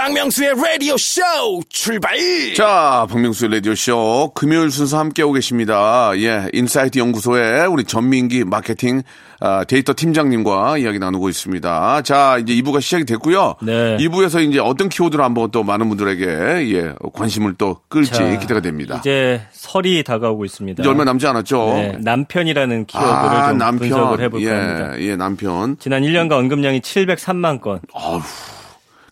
[0.07, 1.21] 박명수의 라디오 쇼
[1.69, 2.17] 출발
[2.55, 6.13] 자, 박명수 라디오 쇼 금요일 순서 함께하고 계십니다.
[6.19, 9.03] 예, 인사이트 연구소의 우리 전민기 마케팅
[9.41, 12.03] 아, 데이터 팀장님과 이야기 나누고 있습니다.
[12.03, 13.57] 자, 이제 2부가 시작이 됐고요.
[13.63, 13.97] 네.
[13.97, 16.25] 2부에서 이제 어떤 키워드를 한번 또 많은 분들에게
[16.73, 18.99] 예, 관심을 또 끌지 자, 기대가 됩니다.
[19.01, 20.83] 이제 설이 다가오고 있습니다.
[20.85, 21.67] 이제 얼마 남지 않았죠?
[21.75, 23.89] 네, 남편이라는 키워드를 아, 좀 남편.
[23.89, 25.01] 분석을 해볼까 예, 합니다.
[25.01, 25.77] 예, 남편.
[25.81, 27.81] 지난 1년간 언급량이 703만 건.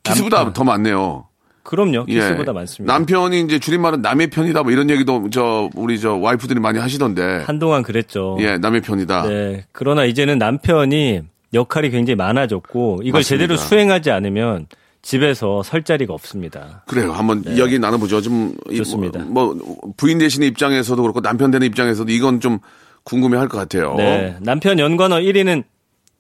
[0.05, 0.53] 키스보다 남편.
[0.53, 1.27] 더 많네요.
[1.63, 2.05] 그럼요.
[2.09, 2.15] 예.
[2.15, 2.93] 키스보다 많습니다.
[2.93, 7.43] 남편이 이제 줄임말은 남의 편이다 뭐 이런 얘기도 저 우리 저 와이프들이 많이 하시던데.
[7.47, 8.37] 한동안 그랬죠.
[8.41, 9.23] 예, 남의 편이다.
[9.29, 9.65] 네.
[9.73, 11.23] 그러나 이제는 남편이
[11.55, 13.29] 역할이 굉장히 많아졌고 이걸 맞습니다.
[13.29, 14.67] 제대로 수행하지 않으면
[15.01, 16.83] 집에서 설 자리가 없습니다.
[16.87, 17.13] 그래요.
[17.13, 18.21] 한번 이야기 나눠보죠.
[18.21, 18.77] 좀 이- 네.
[18.79, 19.21] 좋습니다.
[19.21, 22.59] 뭐, 뭐 부인 되시는 입장에서도 그렇고 남편 되는 입장에서도 이건 좀
[23.05, 23.95] 궁금해할 것 같아요.
[23.97, 24.37] 네.
[24.41, 25.63] 남편 연관어 1위는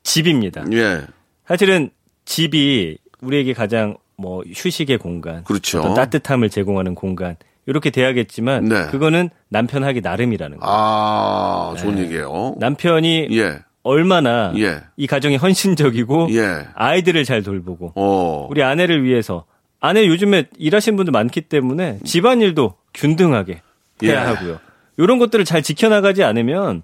[0.03, 0.64] 집입니다.
[0.73, 1.01] 예,
[1.47, 1.90] 사실은
[2.27, 5.95] 집이 우리에게 가장 뭐 휴식의 공간, 그렇죠.
[5.95, 8.87] 따뜻함을 제공하는 공간 이렇게 돼야겠지만 네.
[8.87, 10.73] 그거는 남편 하기 나름이라는 거예요.
[10.73, 12.55] 아 좋은 얘기예요.
[12.59, 14.83] 남편이 예, 얼마나 예.
[14.97, 16.67] 이 가정이 헌신적이고 예.
[16.75, 19.45] 아이들을 잘 돌보고 어, 우리 아내를 위해서
[19.81, 23.63] 아내 요즘에 일하시는 분들 많기 때문에 집안일도 균등하게
[24.03, 24.17] 해야 예.
[24.17, 24.59] 하고요.
[24.97, 26.83] 이런 것들을 잘 지켜나가지 않으면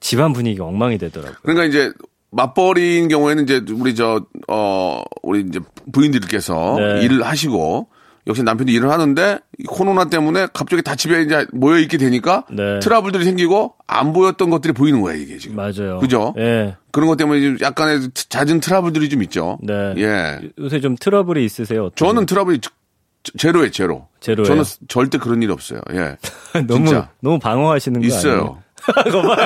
[0.00, 1.38] 집안 분위기가 엉망이 되더라고요.
[1.42, 1.92] 그러니까 이제
[2.32, 5.60] 맞벌이인 경우에는 이제 우리 저 어 우리 이제
[5.92, 7.02] 부인들께서 네.
[7.04, 7.88] 일을 하시고
[8.26, 12.78] 역시 남편이 일을 하는데 이 코로나 때문에 갑자기 다 집에 이제 모여 있게 되니까 네.
[12.80, 15.56] 트러블들이 생기고 안 보였던 것들이 보이는 거야 이게 지금.
[15.56, 15.98] 맞아요.
[16.00, 16.34] 그죠?
[16.38, 16.76] 예.
[16.90, 19.58] 그런 것 때문에 좀 약간의 잦은 트러블들이 좀 있죠.
[19.62, 19.94] 네.
[19.98, 20.40] 예.
[20.58, 21.86] 요새 좀 트러블이 있으세요?
[21.86, 22.08] 어떠세요?
[22.08, 22.70] 저는 트러블이 제-
[23.38, 24.08] 제로예요, 제로.
[24.20, 24.44] 제로예요?
[24.46, 25.80] 저는 절대 그런 일 없어요.
[25.92, 26.16] 예.
[26.66, 27.10] 너무 진짜.
[27.20, 28.62] 너무 방어하시는 거 아니에요?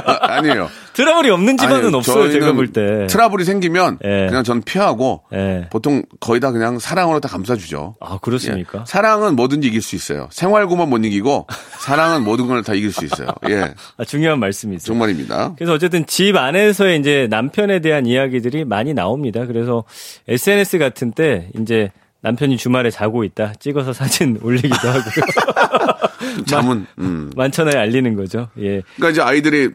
[0.07, 0.69] 아, 아니에요.
[0.95, 2.31] 트러블이 없는 집안은 아니요, 없어요.
[2.33, 3.07] 제가 볼 때.
[3.09, 4.27] 트러블이 생기면 예.
[4.29, 5.67] 그냥 저는 피하고 예.
[5.71, 7.97] 보통 거의 다 그냥 사랑으로 다 감싸주죠.
[8.01, 8.81] 아 그렇습니까?
[8.81, 8.85] 예.
[8.87, 10.29] 사랑은 뭐든지 이길 수 있어요.
[10.31, 11.47] 생활고만 못 이기고
[11.81, 13.29] 사랑은 모든 걸 다 이길 수 있어요.
[13.51, 13.75] 예.
[13.99, 14.87] 아, 중요한 말씀이세요.
[14.87, 15.55] 정말입니다.
[15.57, 19.47] 그래서 어쨌든 집 안에서의 이제 남편에 대한 이야기들이 많이 나옵니다.
[19.47, 19.85] 그래서
[20.27, 26.45] SNS 같은 때 이제 남편이 주말에 자고 있다 찍어서 사진 올리기도 하고요.
[26.47, 27.31] 잠은, 음.
[27.37, 28.49] 만천하에 알리는 거죠.
[28.59, 28.83] 예.
[28.97, 29.71] 그러니까 이제 아이들이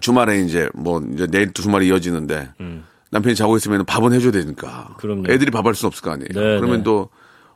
[0.00, 2.50] 주말에 이제 뭐 이제 내일 또 주말이 이어지는데
[3.10, 4.88] 남편이 자고 있으면 밥은 해줘야 되니까.
[4.90, 4.94] 음.
[4.98, 5.24] 그럼요.
[5.32, 6.28] 애들이 밥할수 없을 거 아니에요.
[6.32, 6.82] 네, 그러면 네.
[6.84, 7.08] 또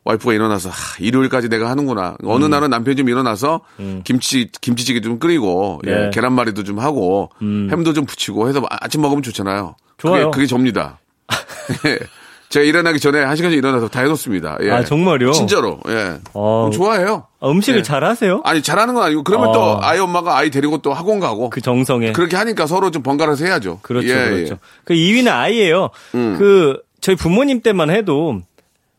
[0.05, 2.17] 와이프가 일어나서 하, 일요일까지 내가 하는구나.
[2.25, 3.63] 어느 날은 남편이 좀 일어나서
[4.05, 5.95] 김치 김치찌개 좀 끓이고 예, 음.
[5.95, 6.05] 네.
[6.07, 6.11] 음.
[6.11, 9.77] 계란말이도 좀 하고 햄도 좀 붙이고 해서 아침 먹으면 좋잖아요.
[9.97, 10.31] 좋아요.
[10.31, 10.99] 그게, 그게 접니다.
[12.55, 12.61] 예.
[12.61, 14.59] 제가 일어나기 전에 한 시간씩 일어나서 다 해놓습니다.
[14.63, 14.71] 예.
[14.71, 15.33] 아, 정말요?
[15.33, 15.81] 진짜로.
[15.89, 16.19] 예.
[16.35, 17.27] 어, 좋아해요.
[17.41, 17.83] 아, 음식을 예.
[17.83, 18.41] 잘 하세요?
[18.45, 19.53] 아니 잘하는 건 아니고 그러면 어.
[19.53, 22.13] 또 아이 엄마가 아이 데리고 또 학원 가고 그 정성에.
[22.13, 23.81] 그렇게 하니까 서로 좀 번갈아서 해야죠.
[23.83, 24.55] 그렇죠, 예, 그렇죠.
[24.55, 24.59] 예.
[24.85, 25.91] 그 2위는 아이예요.
[26.15, 26.37] 음.
[26.39, 28.41] 그 저희 부모님 때만 해도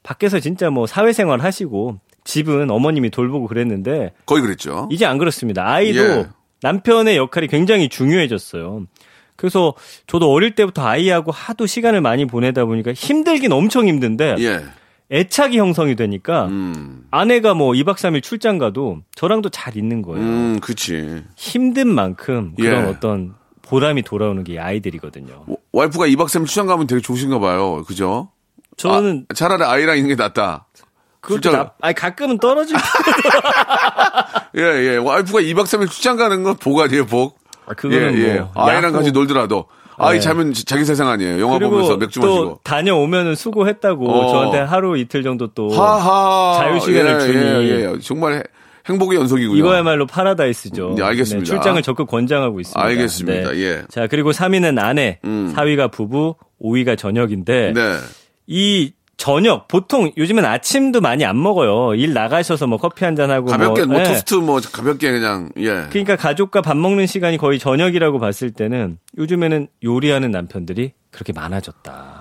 [0.03, 4.89] 밖에서 진짜 뭐 사회생활 하시고 집은 어머님이 돌보고 그랬는데 거의 그랬죠.
[4.91, 5.65] 이제 안 그렇습니다.
[5.65, 6.27] 아이도 예.
[6.61, 8.85] 남편의 역할이 굉장히 중요해졌어요.
[9.35, 9.73] 그래서
[10.07, 14.63] 저도 어릴 때부터 아이하고 하도 시간을 많이 보내다 보니까 힘들긴 엄청 힘든데 예.
[15.11, 17.05] 애착이 형성이 되니까 음.
[17.11, 20.19] 아내가 뭐 2박 3일 출장 가도 저랑도 잘 있는 거예요.
[20.25, 21.21] 음, 그치.
[21.35, 22.89] 힘든 만큼 그런 예.
[22.89, 25.43] 어떤 보람이 돌아오는 게 아이들이거든요.
[25.47, 27.83] 와- 와이프가 2박 3일 출장 가면 되게 좋으신가 봐요.
[27.85, 28.29] 그죠?
[28.77, 30.65] 저는 아, 차라리 아이랑 있는 게 낫다.
[31.21, 32.75] 그것도 나, 아니 가끔은 떨어질
[34.57, 34.97] 예, 예.
[34.97, 37.37] 와이프가 2박 3일 출장 가는 건 복 아니에요, 복?
[37.65, 38.39] 아, 그거는 예, 예.
[38.39, 38.91] 뭐 아이랑.
[38.93, 39.65] 같이 놀더라도.
[39.97, 40.19] 아이 네.
[40.19, 41.39] 자면 자기 세상 아니에요.
[41.39, 42.59] 영화 보면서 맥주 또 마시고.
[42.63, 44.29] 다녀오면은 수고했다고 어.
[44.29, 46.59] 저한테 하루 이틀 정도 또 하하.
[46.59, 47.99] 자유 시간을 예, 주니 예, 예.
[47.99, 48.43] 정말 해-
[48.87, 49.57] 행복의 연속이고요.
[49.57, 50.95] 이거야말로 파라다이스죠.
[50.97, 51.45] 네, 알겠습니다.
[51.45, 52.83] 출장을 적극 권장하고 있습니다.
[52.85, 53.55] 알겠습니다.
[53.57, 53.83] 예.
[53.89, 55.53] 자 그리고 3위는 아내, 음.
[55.55, 57.81] 4위가 부부, 5위가 저녁인데 네.
[58.47, 61.95] 이 저녁 보통 요즘은 아침도 많이 안 먹어요.
[61.95, 64.03] 일 나가셔서 뭐 커피 한 잔 하고 가볍게 뭐 예.
[64.03, 65.85] 토스트 뭐 가볍게 그냥 예.
[65.89, 72.14] 그러니까 가족과 밥 먹는 시간이 거의 저녁이라고 봤을 때는 요즘에는 요리하는 남편들이 그렇게 많아졌다.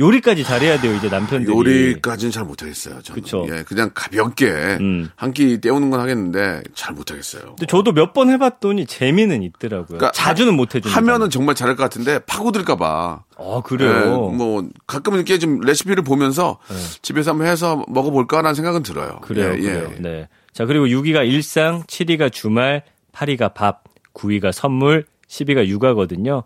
[0.00, 1.54] 요리까지 잘해야 돼요, 이제 남편들이.
[1.54, 3.02] 요리까지는 잘 못하겠어요.
[3.02, 3.22] 저는.
[3.22, 3.46] 그쵸.
[3.50, 4.46] 예, 그냥 가볍게
[4.80, 5.10] 음.
[5.16, 7.42] 한끼 때우는 건 하겠는데 잘 못하겠어요.
[7.48, 9.98] 근데 저도 몇 번 해봤더니 재미는 있더라고요.
[9.98, 10.94] 그러니까 자주는 못 해주는.
[10.96, 13.24] 하면은 정말 잘할 것 같은데 파고들까봐.
[13.38, 13.90] 아 그래요.
[14.32, 16.58] 예, 뭐 가끔 이렇게 좀 레시피를 보면서
[17.02, 19.18] 집에서 한번 해서 먹어볼까라는 생각은 들어요.
[19.22, 19.60] 그래요, 예, 예.
[19.62, 19.90] 그래요.
[19.98, 20.28] 네.
[20.52, 26.42] 자 그리고 6위가 일상, 7위가 주말, 8위가 밥, 9위가 선물, 10위가 육아거든요.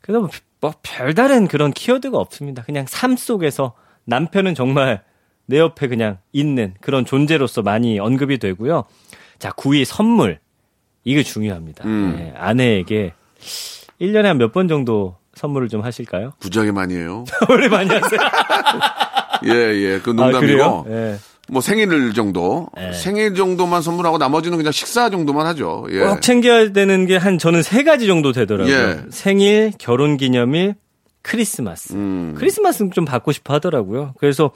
[0.00, 0.28] 그래서
[0.60, 2.62] 뭐, 뭐 별다른 그런 키워드가 없습니다.
[2.62, 5.02] 그냥 삶 속에서 남편은 정말
[5.46, 8.84] 내 옆에 그냥 있는 그런 존재로서 많이 언급이 되고요.
[9.38, 10.38] 자 9위 선물
[11.04, 11.84] 이게 중요합니다.
[11.86, 12.14] 음.
[12.16, 13.14] 네, 아내에게
[14.00, 16.32] 1년에 한 몇 번 정도 선물을 좀 하실까요?
[16.40, 17.24] 부작이 많이 해요.
[17.48, 18.20] 원래 많이 하세요.
[19.46, 20.00] 예, 예.
[20.00, 20.12] 그 아?
[20.14, 20.86] 농담이고.
[20.88, 21.16] 예.
[21.50, 22.68] 뭐 생일 정도.
[22.76, 22.92] 네.
[22.92, 25.86] 생일 정도만 선물하고 나머지는 그냥 식사 정도만 하죠.
[25.90, 26.00] 예.
[26.00, 28.74] 꼭 챙겨야 되는 게 한 저는 세 가지 정도 되더라고요.
[28.74, 29.00] 예.
[29.10, 30.74] 생일, 결혼 기념일,
[31.22, 31.92] 크리스마스.
[31.92, 32.34] 음.
[32.38, 34.14] 크리스마스는 좀 받고 싶어 하더라고요.
[34.18, 34.52] 그래서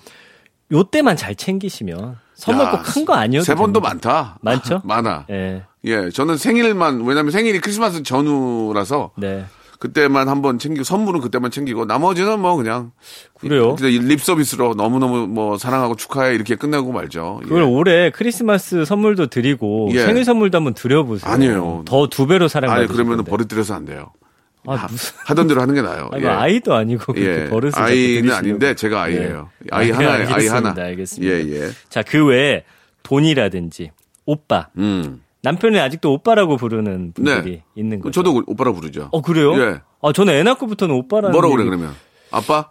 [0.73, 3.81] 요때만 잘 챙기시면 선물 야, 꼭큰 거 아니어도 세 번도.
[3.81, 4.39] 많다.
[4.41, 4.81] 많죠?
[4.87, 5.27] 많아.
[5.31, 5.63] 예.
[5.85, 9.45] 예, 저는 생일만 왜냐면 생일이 크리스마스 전후라서 네.
[9.85, 12.93] 그때만 한번 챙기고 선물은 그때만 챙기고 나머지는 뭐 그냥
[13.39, 13.77] 그래요.
[13.83, 17.41] 립 서비스로 너무 너무 뭐 사랑하고 축하해 이렇게 끝내고 말죠.
[17.43, 17.49] 예.
[17.49, 20.07] 그걸 올해 크리스마스 선물도 드리고 예.
[20.07, 21.31] 생일 선물도 한번 드려보세요.
[21.31, 21.83] 아니에요.
[21.85, 23.25] 더 두 배로 사랑받으실 아니 그러면.
[23.27, 24.11] 버릇들여서 안 돼요.
[24.67, 25.15] 아, 하- 무슨.
[25.27, 26.09] 하던 대로 하는 게 나아요.
[26.13, 26.29] 아니, 예.
[26.29, 27.49] 뭐 아이도 아니고 그렇게 예.
[27.51, 28.33] 버릇을 아이는.
[28.33, 29.51] 아닌데 제가 아이예요.
[29.65, 29.69] 예.
[29.71, 30.11] 아이 아, 하나예요.
[30.29, 30.57] 아이 알겠습니다.
[30.71, 30.83] 하나.
[30.83, 31.35] 알겠습니다.
[31.35, 31.71] 예, 예.
[31.91, 32.65] 자, 그 외에
[33.03, 33.91] 돈이라든지
[34.25, 34.69] 오빠.
[34.79, 35.21] 음.
[35.45, 37.63] 남편을 아직도 오빠라고 부르는 분들이 네.
[37.77, 38.23] 있는 거죠.
[38.23, 39.09] 저도 오빠라 부르죠.
[39.13, 39.55] 어 그래요?
[39.61, 39.81] 예.
[40.03, 41.95] 아 저는 애 낳고부터는 오빠라는 뭐라고 그래 얘기- 그러면?
[42.31, 42.71] 아빠?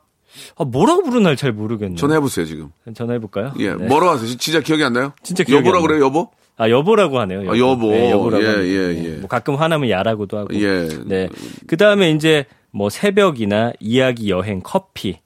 [0.57, 1.95] 아 뭐라고 부르는 날잘 모르겠네.
[1.95, 2.69] 전화해 보세요, 지금.
[2.95, 3.53] 전화해 볼까요?
[3.59, 3.73] 예.
[3.73, 4.35] 뭐라고 하세요?
[4.37, 5.13] 진짜 기억이 안 나요?
[5.23, 6.31] 진짜 기억이 여보라 안 그래요, 여보?
[6.57, 7.51] 아 여보라고 하네요.
[7.51, 7.91] 아, 여보.
[7.91, 8.67] 네, 여보라고 예, 합니다.
[8.67, 9.05] 예, 네.
[9.05, 9.15] 예.
[9.17, 10.53] 뭐 가끔 화나면 야라고도 하고.
[10.55, 10.87] 예.
[11.05, 11.29] 네.
[11.67, 15.19] 그 다음에 이제 뭐 새벽이나 이야기, 여행, 커피.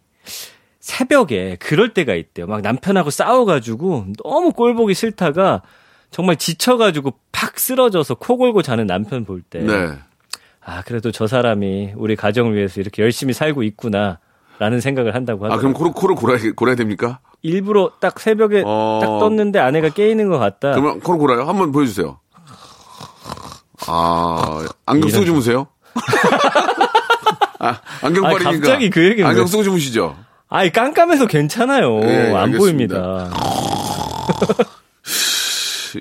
[0.79, 2.47] 새벽에 그럴 때가 있대요.
[2.47, 5.61] 막 남편하고 싸워가지고 너무 꼴 보기 싫다가
[6.11, 9.59] 정말 지쳐가지고 팍 쓰러져서 코 골고 자는 남편 볼 때.
[9.59, 9.91] 네.
[10.63, 14.19] 아, 그래도 저 사람이 우리 가정을 위해서 이렇게 열심히 살고 있구나.
[14.59, 15.73] 라는 생각을 한다고 아, 하더라고요.
[15.73, 17.19] 그럼 코를, 코를 골아야, 골아야 됩니까?
[17.43, 18.97] 일부러 딱 새벽에 어.
[19.03, 20.71] 딱 떴는데 아내가 깨 있는 것 같다.
[20.71, 21.43] 그러면 코로 골아요.
[21.43, 22.19] 한번 보여주세요.
[23.85, 25.67] 아, 안경 쓰고 주무세요?
[27.59, 28.49] 아, 안경빨이니까.
[28.49, 30.15] 아니, 갑자기 그 얘기는 안경 왜- 쓰고 주무시죠?
[30.49, 31.99] 아이 깜깜해서 괜찮아요.
[32.03, 32.99] 예, 안 알겠습니다.
[32.99, 33.29] 보입니다.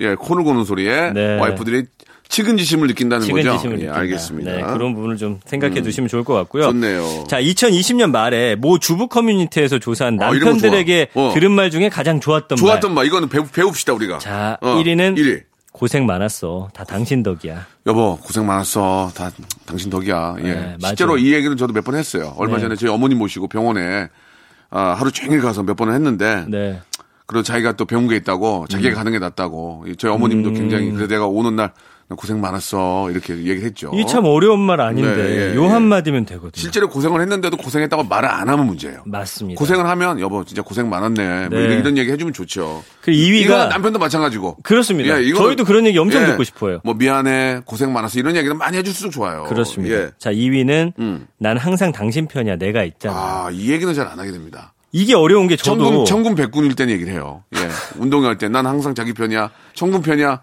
[0.01, 1.37] 예, 코를 고는 소리에 네.
[1.39, 1.85] 와이프들이
[2.29, 3.41] 치근지심을 느낀다는 거죠?
[3.41, 3.99] 측은지심을 예, 느낀다.
[3.99, 4.51] 알겠습니다.
[4.51, 4.57] 음.
[4.57, 6.63] 네, 그런 부분을 좀 생각해 두시면 좋을 것 같고요.
[6.63, 7.23] 좋네요.
[7.29, 11.29] 자, 2020년 말에 모 주부 커뮤니티에서 조사한 아, 남편들에게 좋아.
[11.29, 11.33] 어.
[11.33, 12.95] 들은 말 중에 가장 좋았던 좋았던 말.
[13.03, 14.17] 말, 이거는 배우, 배웁시다, 우리가.
[14.17, 15.43] 자, 어, 1위는 1위.
[15.71, 16.69] 고생 많았어.
[16.73, 17.65] 다 당신 덕이야.
[17.85, 19.11] 여보, 고생 많았어.
[19.15, 19.29] 다
[19.65, 20.35] 당신 덕이야.
[20.39, 20.43] 예.
[20.43, 21.17] 네, 실제로.
[21.17, 22.33] 이 얘기는 저도 몇 번 했어요.
[22.37, 22.63] 얼마 네.
[22.63, 24.07] 전에 저희 어머님 모시고 병원에
[24.69, 26.81] 아, 하루 종일 가서 몇 번을 했는데 네.
[27.27, 30.53] 그리고 자기가 또 배운 게 있다고 자기가 가는 게 낫다고 저희 어머님도 음.
[30.53, 31.73] 굉장히 그래 내가 오는 날나
[32.15, 33.91] 고생 많았어 이렇게 얘기를 했죠.
[33.93, 35.67] 이게 참 어려운 말 아닌데 네, 예, 요 예.
[35.67, 36.51] 한마디면 되거든요.
[36.55, 39.03] 실제로 고생을 했는데도 고생했다고 말을 안 하면 문제예요.
[39.05, 39.59] 맞습니다.
[39.59, 41.49] 고생을 하면 여보 진짜 고생 많았네.
[41.49, 41.65] 뭐 네.
[41.65, 42.81] 이런, 이런 얘기 해주면 좋죠.
[43.05, 43.11] 이거
[43.53, 44.59] 2위가 남편도 마찬가지고.
[44.63, 45.17] 그렇습니다.
[45.19, 46.79] 예, 이거- 저희도 그런 얘기 엄청 예, 듣고 싶어요.
[46.85, 49.43] 뭐 미안해 고생 많았어 이런 얘기는 많이 해줄수록 좋아요.
[49.49, 49.93] 그렇습니다.
[49.95, 50.09] 예.
[50.17, 51.27] 자, 2위는 음.
[51.39, 52.55] 난 항상 당신 편이야.
[52.55, 53.15] 내가 있잖아.
[53.17, 54.71] 아, 이 얘기는 잘 안 하게 됩니다.
[54.91, 57.43] 이게 어려운 게 저도 청군, 청군 백군일 땐 얘기를 해요.
[57.55, 57.59] 예.
[57.99, 59.51] 운동할 때 난 항상 자기 편이야.
[59.73, 60.41] 청군 편이야.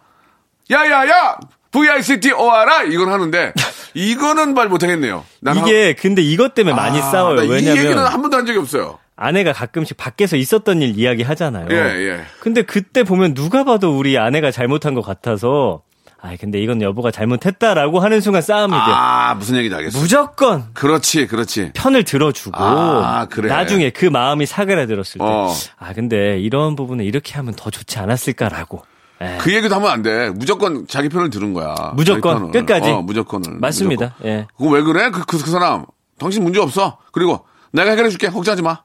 [0.71, 1.39] 야야야!
[1.71, 2.93] VICT ORI!
[2.93, 3.53] 이건 하는데,
[3.95, 5.25] 이거는 말 못하겠네요.
[5.41, 7.37] 난 이게 근데 이것 때문에 한- 많이 아, 싸워요.
[7.37, 8.99] 나이 얘기는 왜냐면 한 번도 한 적이 없어요.
[9.17, 11.69] 아내가 가끔씩 밖에서 있었던 일 이야기 하잖아요.
[11.71, 12.21] 예, 예.
[12.41, 15.83] 근데 그때 보면 누가 봐도 우리 아내가 잘못한 것 같아서
[16.25, 18.81] 아 근데 이건 여보가 잘못했다라고 하는 순간 싸움이 돼요.
[18.83, 19.99] 아, 무슨 얘기인지 알겠어.
[19.99, 21.73] 무조건 그렇지, 그렇지.
[21.75, 23.49] 편을 들어주고 아, 그래.
[23.49, 25.53] 나중에 그 마음이 사그라들었을 때 어.
[25.79, 28.83] 아 근데 이런 부분은 이렇게 하면 더 좋지 않았을까라고
[29.21, 29.37] 예.
[29.43, 30.31] 그 얘기도 하면 안 돼.
[30.31, 31.93] 무조건 자기 편을 들은 거야.
[31.95, 32.51] 무조건.
[32.51, 32.91] 끝까지.
[32.91, 33.59] 어, 무조건을.
[33.61, 34.15] 맞습니다.
[34.17, 34.27] 무조건.
[34.31, 34.47] 예.
[34.57, 35.11] 그거 왜 그래?
[35.11, 35.85] 그, 그, 그 사람.
[36.19, 36.99] 당신 문제 없어.
[37.13, 38.29] 그리고 내가 해결해 줄게.
[38.29, 38.81] 걱정하지 마.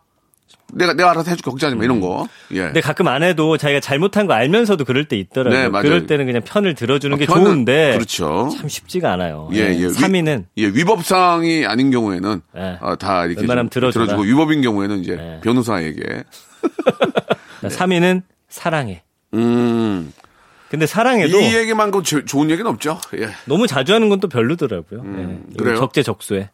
[0.73, 1.49] 내가, 내가 알아서 해줄게.
[1.49, 1.83] 걱정하지 마.
[1.83, 2.27] 이런 거.
[2.51, 2.59] 예.
[2.65, 5.59] 근데 가끔 아내도 자기가 잘못한 거 알면서도 그럴 때 있더라고요.
[5.59, 5.83] 네, 맞아요.
[5.83, 8.49] 그럴 때는 그냥 편을 들어주는 게 아, 편은- 좋은데 그렇죠.
[8.55, 9.49] 참 쉽지가 않아요.
[9.53, 9.87] 예, 예.
[9.87, 12.77] 3위는 위, 예, 위법상이 아닌 경우에는 예.
[12.81, 13.47] 어, 다 이렇게.
[13.69, 15.39] 들어주고 위법인 경우에는 이제 예.
[15.41, 16.23] 변호사에게
[17.63, 19.03] 3위는 사랑해.
[19.33, 20.11] 음.
[20.69, 22.99] 근데 사랑해도 이 얘기만큼 조- 좋은 얘기는 없죠.
[23.17, 23.29] 예.
[23.45, 24.99] 너무 자주 하는 건 또 별로더라고요.
[24.99, 25.07] 예.
[25.07, 25.77] 음, 그래요?
[25.77, 26.49] 적재적소에.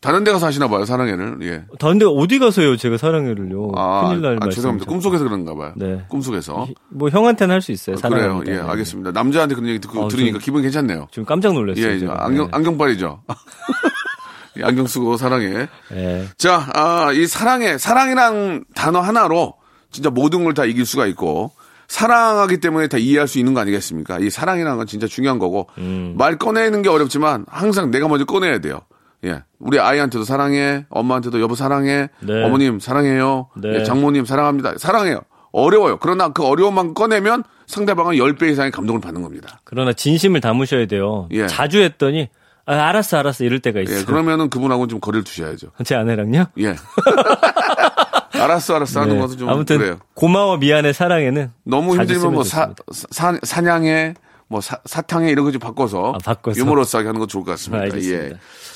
[0.00, 1.38] 다른 데 가서 하시나 봐요, 사랑해를.
[1.42, 1.64] 예.
[1.78, 3.72] 다른 데 어디 가서요, 제가 사랑해를요.
[3.76, 4.48] 아, 큰일 날 아.
[4.48, 4.88] 죄송합니다.
[4.90, 5.72] 꿈속에서 그런가 봐요.
[5.76, 6.02] 네.
[6.08, 6.68] 꿈속에서.
[6.88, 7.96] 뭐 형한테는 할 수 있어요.
[8.02, 8.40] 아, 그래요.
[8.46, 8.58] 예, 네.
[8.60, 9.12] 알겠습니다.
[9.12, 11.08] 남자한테 그런 얘기 듣고 어, 들으니까 좀- 기분 괜찮네요.
[11.10, 11.84] 지금 깜짝 놀랐어요.
[11.86, 12.24] 예, 제가.
[12.24, 12.50] 안경, 네.
[12.56, 13.22] 안경빨이죠.
[14.58, 15.68] 예, 안경 쓰고 사랑해.
[15.92, 16.24] 예.
[16.38, 19.54] 자, 아, 이 사랑해, 사랑이란 단어 하나로
[19.90, 21.52] 진짜 모든 걸 다 이길 수가 있고,
[21.88, 24.18] 사랑하기 때문에 다 이해할 수 있는 거 아니겠습니까?
[24.20, 26.14] 이 사랑이라는 건 진짜 중요한 거고, 음.
[26.16, 28.80] 말 꺼내는 게 어렵지만 항상 내가 먼저 꺼내야 돼요.
[29.24, 29.42] 예.
[29.58, 32.44] 우리 아이한테도 사랑해, 엄마한테도 여보 사랑해, 네.
[32.44, 33.80] 어머님 사랑해요, 네.
[33.80, 34.74] 예, 장모님 사랑합니다.
[34.78, 35.20] 사랑해요.
[35.52, 35.98] 어려워요.
[35.98, 39.60] 그러나 그 어려움만 꺼내면 상대방은 10배 이상의 감동을 받는 겁니다.
[39.64, 41.28] 그러나 진심을 담으셔야 돼요.
[41.32, 41.46] 예.
[41.46, 42.28] 자주 했더니
[42.66, 43.98] 아, 알았어, 알았어 이럴 때가 있어요.
[44.00, 45.68] 예, 그러면은 그분하고는 좀 거리를 두셔야죠.
[45.84, 46.46] 제 아내랑요.
[46.58, 46.76] 예.
[48.32, 49.20] 알았어, 알았어 하는 네.
[49.20, 49.98] 것은 좀 아무튼 그래요.
[50.14, 52.72] 고마워 미안해 사랑해는 너무 힘들면 뭐 사.
[52.92, 54.14] 사, 사냥해,
[54.50, 56.58] 뭐 사, 사탕해 이런 거 좀 바꿔서, 아, 바꿔서.
[56.60, 57.84] 유머러스하게 하는 거 좋을 것 같습니다.
[57.84, 58.24] 알겠습니다.
[58.24, 58.32] 예.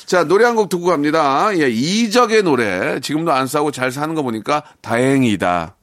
[0.07, 1.51] 자, 노래 한 곡 듣고 갑니다.
[1.59, 3.01] 예, 이적의 노래.
[3.01, 5.75] 지금도 안 싸우고 잘 사는 거 보니까 다행이다.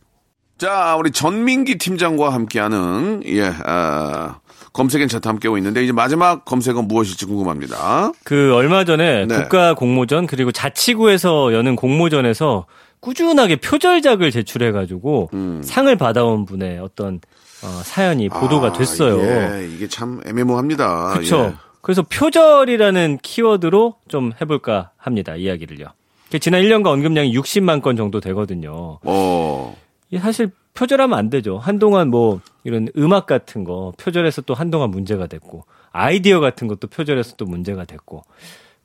[0.57, 4.39] 자, 우리 전민기 팀장과 함께하는, 예, 아,
[4.73, 8.11] 검색엔 차트 함께하고 있는데, 이제 마지막 검색은 무엇일지 궁금합니다.
[8.23, 9.35] 그 얼마 전에 네.
[9.35, 12.67] 국가 공모전 그리고 자치구에서 여는 공모전에서
[13.01, 15.61] 꾸준하게 표절작을 제출해가지고 음.
[15.65, 17.19] 상을 받아온 분의 어떤
[17.63, 19.19] 어, 사연이 보도가 아, 됐어요.
[19.21, 21.13] 예, 이게 참 애매모호합니다.
[21.13, 21.37] 그렇죠.
[21.37, 21.53] 예.
[21.81, 25.35] 그래서 표절이라는 키워드로 좀 해볼까 합니다.
[25.35, 25.87] 이야기를요.
[26.31, 28.99] 그 지난 1년간 언급량이 60만 건 정도 되거든요.
[29.03, 29.75] 어,
[30.19, 31.57] 사실 표절하면 안 되죠.
[31.57, 37.35] 한동안 뭐 이런 음악 같은 거 표절해서 또 한동안 문제가 됐고 아이디어 같은 것도 표절해서
[37.35, 38.23] 또 문제가 됐고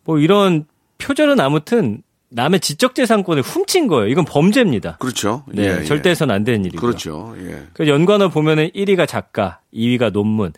[0.05, 0.67] 뭐 이런
[0.99, 2.03] 표절은 아무튼
[2.37, 4.09] 남의 지적재산권을 훔친 거예요.
[4.09, 4.99] 이건 범죄입니다.
[4.99, 5.42] 그렇죠.
[5.49, 5.85] 네, 예, 예.
[5.85, 6.81] 절대 해서는 안 되는 일이고요.
[6.81, 7.35] 그렇죠.
[7.38, 7.62] 예.
[7.72, 10.53] 그 연관어 보면은 1위가 작가, 2위가 논문.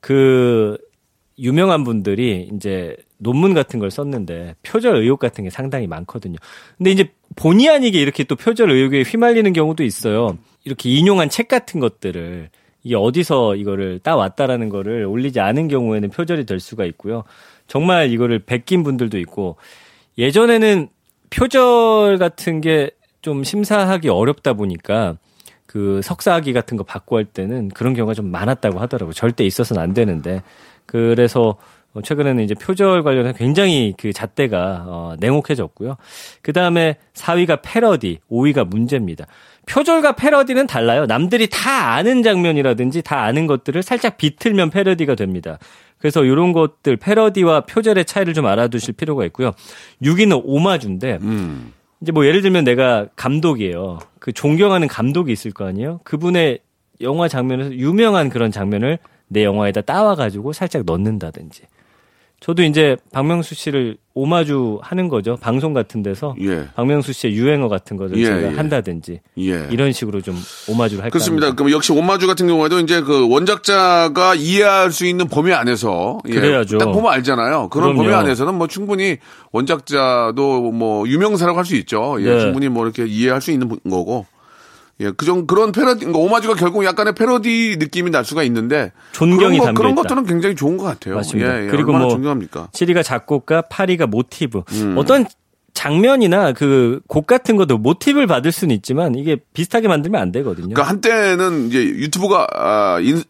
[0.00, 0.78] 그
[1.38, 6.36] 유명한 분들이 이제 논문 같은 걸 썼는데 표절 의혹 같은 게 상당히 많거든요.
[6.78, 10.38] 근데 이제 본의 아니게 이렇게 또 표절 의혹에 휘말리는 경우도 있어요.
[10.64, 12.48] 이렇게 인용한 책 같은 것들을
[12.82, 17.24] 이게 어디서 이거를 따왔다라는 거를 올리지 않은 경우에는 표절이 될 수가 있고요.
[17.66, 19.58] 정말 이거를 베낀 분들도 있고
[20.16, 20.88] 예전에는
[21.30, 22.90] 표절 같은 게
[23.22, 25.16] 좀 심사하기 어렵다 보니까
[25.66, 29.12] 그 석사학위 같은 거 받고 할 때는 그런 경우가 좀 많았다고 하더라고요.
[29.12, 30.42] 절대 있어서는 안 되는데.
[30.86, 31.56] 그래서 어,
[32.02, 35.96] 최근에는 이제 표절 관련해서 굉장히 그 잣대가 어, 냉혹해졌고요.
[36.42, 39.26] 그 다음에 4위가 패러디, 5위가 문제입니다.
[39.66, 41.06] 표절과 패러디는 달라요.
[41.06, 45.58] 남들이 다 아는 장면이라든지 다 아는 것들을 살짝 비틀면 패러디가 됩니다.
[45.98, 49.52] 그래서 이런 것들 패러디와 표절의 차이를 좀 알아두실 필요가 있고요.
[50.02, 51.72] 6위는 오마주인데 음.
[52.00, 53.98] 이제 뭐 예를 들면 내가 감독이에요.
[54.18, 56.00] 그 존경하는 감독이 있을 거 아니에요.
[56.04, 56.60] 그분의
[57.02, 58.98] 영화 장면에서 유명한 그런 장면을
[59.28, 61.62] 내 영화에다 따와가지고 살짝 넣는다든지.
[62.40, 65.36] 저도 이제 박명수 씨를 오마주 하는 거죠.
[65.40, 66.68] 방송 같은 데서 예.
[66.74, 68.56] 박명수 씨의 유행어 같은 것을 예, 제가 예.
[68.56, 69.68] 한다든지 예.
[69.70, 70.34] 이런 식으로 좀
[70.68, 71.48] 오마주를 할까 그렇습니다.
[71.48, 71.56] 합니다.
[71.62, 76.78] 그럼 역시 온마주 같은 경우에도 이제 그 원작자가 이해할 수 있는 범위 안에서 예, 그래야죠.
[76.78, 77.68] 딱 보면 알잖아요.
[77.68, 78.02] 그런 그럼요.
[78.04, 79.18] 범위 안에서는 뭐 충분히
[79.52, 82.16] 원작자도 뭐 유명사라고 할 수 있죠.
[82.20, 82.40] 예, 네.
[82.40, 84.26] 충분히 뭐 이렇게 이해할 수 있는 거고.
[85.00, 89.74] 예, 그정 그런 패러디, 그러니까 오마주가 결국 약간의 패러디 느낌이 날 수가 있는데 존경이 그런,
[89.74, 89.94] 거, 그런.
[89.94, 91.16] 것들은 굉장히 좋은 것 같아요.
[91.16, 91.60] 맞습니다.
[91.60, 92.68] 예, 예, 그리고 얼마나 뭐 존경합니까?
[92.72, 94.62] 7위가 작곡가, 8위가 모티브.
[94.72, 94.94] 음.
[94.98, 95.24] 어떤
[95.74, 100.74] 장면이나 그 곡 같은 것도 모티브를 받을 수는 있지만 이게 비슷하게 만들면 안 되거든요.
[100.74, 103.22] 그러니까 한때는 이제 유튜브가 아, 인,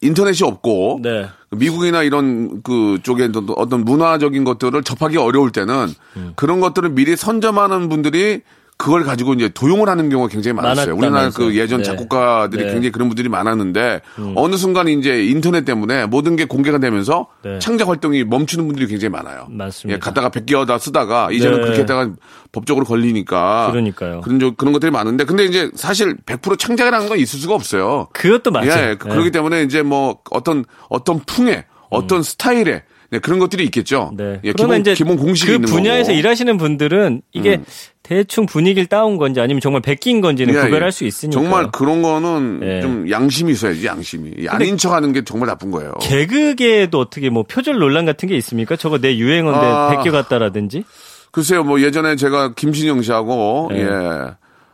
[0.00, 1.26] 인터넷이 없고 네.
[1.50, 6.32] 미국이나 이런 그 쪽에 어떤- 어떤 문화적인 것들을 접하기 어려울 때는 음.
[6.36, 8.42] 그런 것들을 미리 선점하는 분들이
[8.78, 10.94] 그걸 가지고 이제 도용을 하는 경우가 굉장히 많았어요.
[10.94, 11.30] 우리나라.
[11.30, 11.84] 그 예전 네.
[11.84, 12.68] 작곡가들이 네.
[12.68, 12.74] 음.
[12.74, 14.00] 굉장히 그런 분들이 많았는데
[14.36, 17.58] 어느 순간 이제 인터넷 때문에 모든 게 공개가 되면서 네.
[17.58, 19.48] 창작 활동이 멈추는 분들이 굉장히 많아요.
[19.50, 19.96] 맞습니다.
[19.96, 21.62] 예, 갖다가 베껴다 쓰다가 이제는 네.
[21.64, 22.10] 그렇게 했다가
[22.52, 24.20] 법적으로 걸리니까 그러니까요.
[24.20, 28.06] 그런 조- 그런 것들이 많은데 근데 이제 사실 100% 창작이라는 건 있을 수가 없어요.
[28.12, 28.70] 그것도 맞죠.
[28.70, 34.12] 예, 그- 그렇기 때문에 이제 뭐 어떤 어떤 풍의 어떤 스타일의 네, 그런 것들이 있겠죠.
[34.16, 34.40] 네.
[34.44, 36.18] 예, 그러면 기본, 이제 기본 공식이 그 있는 분야에서 거고.
[36.18, 37.64] 일하시는 분들은 이게 음.
[38.02, 40.90] 대충 분위기를 따온 건지 아니면 정말 베낀 건지는 예, 구별할 예.
[40.90, 41.40] 수 있으니까.
[41.40, 42.80] 정말 그런 거는 예.
[42.82, 44.32] 좀 양심이 있어야지 양심이.
[44.38, 45.92] 이 아닌 척하는 게 정말 나쁜 거예요.
[46.00, 48.76] 개그계에도 어떻게 뭐 표절 논란 같은 게 있습니까?
[48.76, 49.88] 저거 내 유행어인데 아.
[49.96, 50.84] 베껴갔다라든지.
[51.30, 53.78] 글쎄요, 뭐 예전에 제가 김신영 씨하고 예.
[53.80, 53.88] 예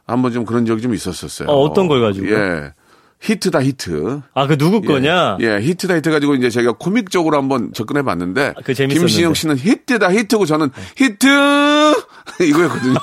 [0.07, 1.49] 한번 좀 그런 적이 좀 있었었어요.
[1.49, 2.35] 어, 어떤 걸 가지고요?
[2.35, 2.73] 예.
[3.25, 4.21] 히트다 히트.
[4.35, 4.87] 아, 그 누구 예.
[4.87, 5.39] 거냐?
[5.41, 8.75] 예, 히트다 히트 가지고 이제 제가 코믹적으로 한번 접근해 봤는데 아, 그.
[8.75, 11.27] 김신영 씨는 히트다 히트고 저는 히트
[12.47, 12.97] 이거였거든요.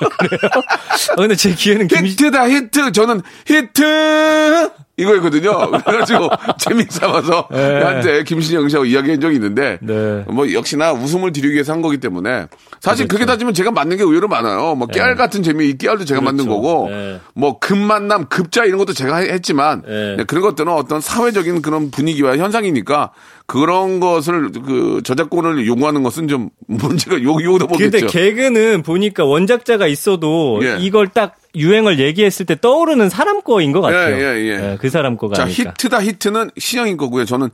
[1.11, 4.69] 아, 근데 제 기회는 김 히트다 히트 저는 히트
[5.01, 5.71] 이거였거든요.
[5.85, 7.81] 그래가지고 재미 삼아서 네.
[7.81, 10.23] 한때 김신영 씨하고 이야기한 적이 있는데 네.
[10.27, 12.47] 뭐 역시나 웃음을 드리기 위해서 한 거기 때문에
[12.79, 14.75] 사실 그렇게 따지면 제가 만든 게 의외로 많아요.
[14.75, 16.61] 뭐 깨알 같은 재미 이 깨알도 제가 만든 그렇죠.
[16.61, 17.19] 거고 네.
[17.33, 20.15] 뭐 급만남 급자 이런 것도 제가 했지만 네.
[20.17, 23.11] 네, 그런 것들은 어떤 사회적인 그런 분위기와 현상이니까
[23.45, 28.07] 그런 것을 그 저작권을 요구하는 것은 좀 문제가 요 요도 근데 보겠죠.
[28.07, 30.77] 개그는 보니까 원작자가 있어도 예.
[30.79, 34.15] 이걸 딱 유행을 얘기했을 때 떠오르는 사람 거인 것 같아요.
[34.15, 34.77] 예, 예, 예.
[34.79, 35.71] 그 사람 거가 자, 아닐까.
[35.71, 37.25] 히트다 히트는 신영인 거고요.
[37.25, 37.49] 저는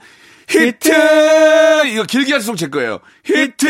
[0.48, 0.90] 히트!
[1.92, 3.00] 이거 길게 할수록 제 거예요.
[3.26, 3.68] 히트!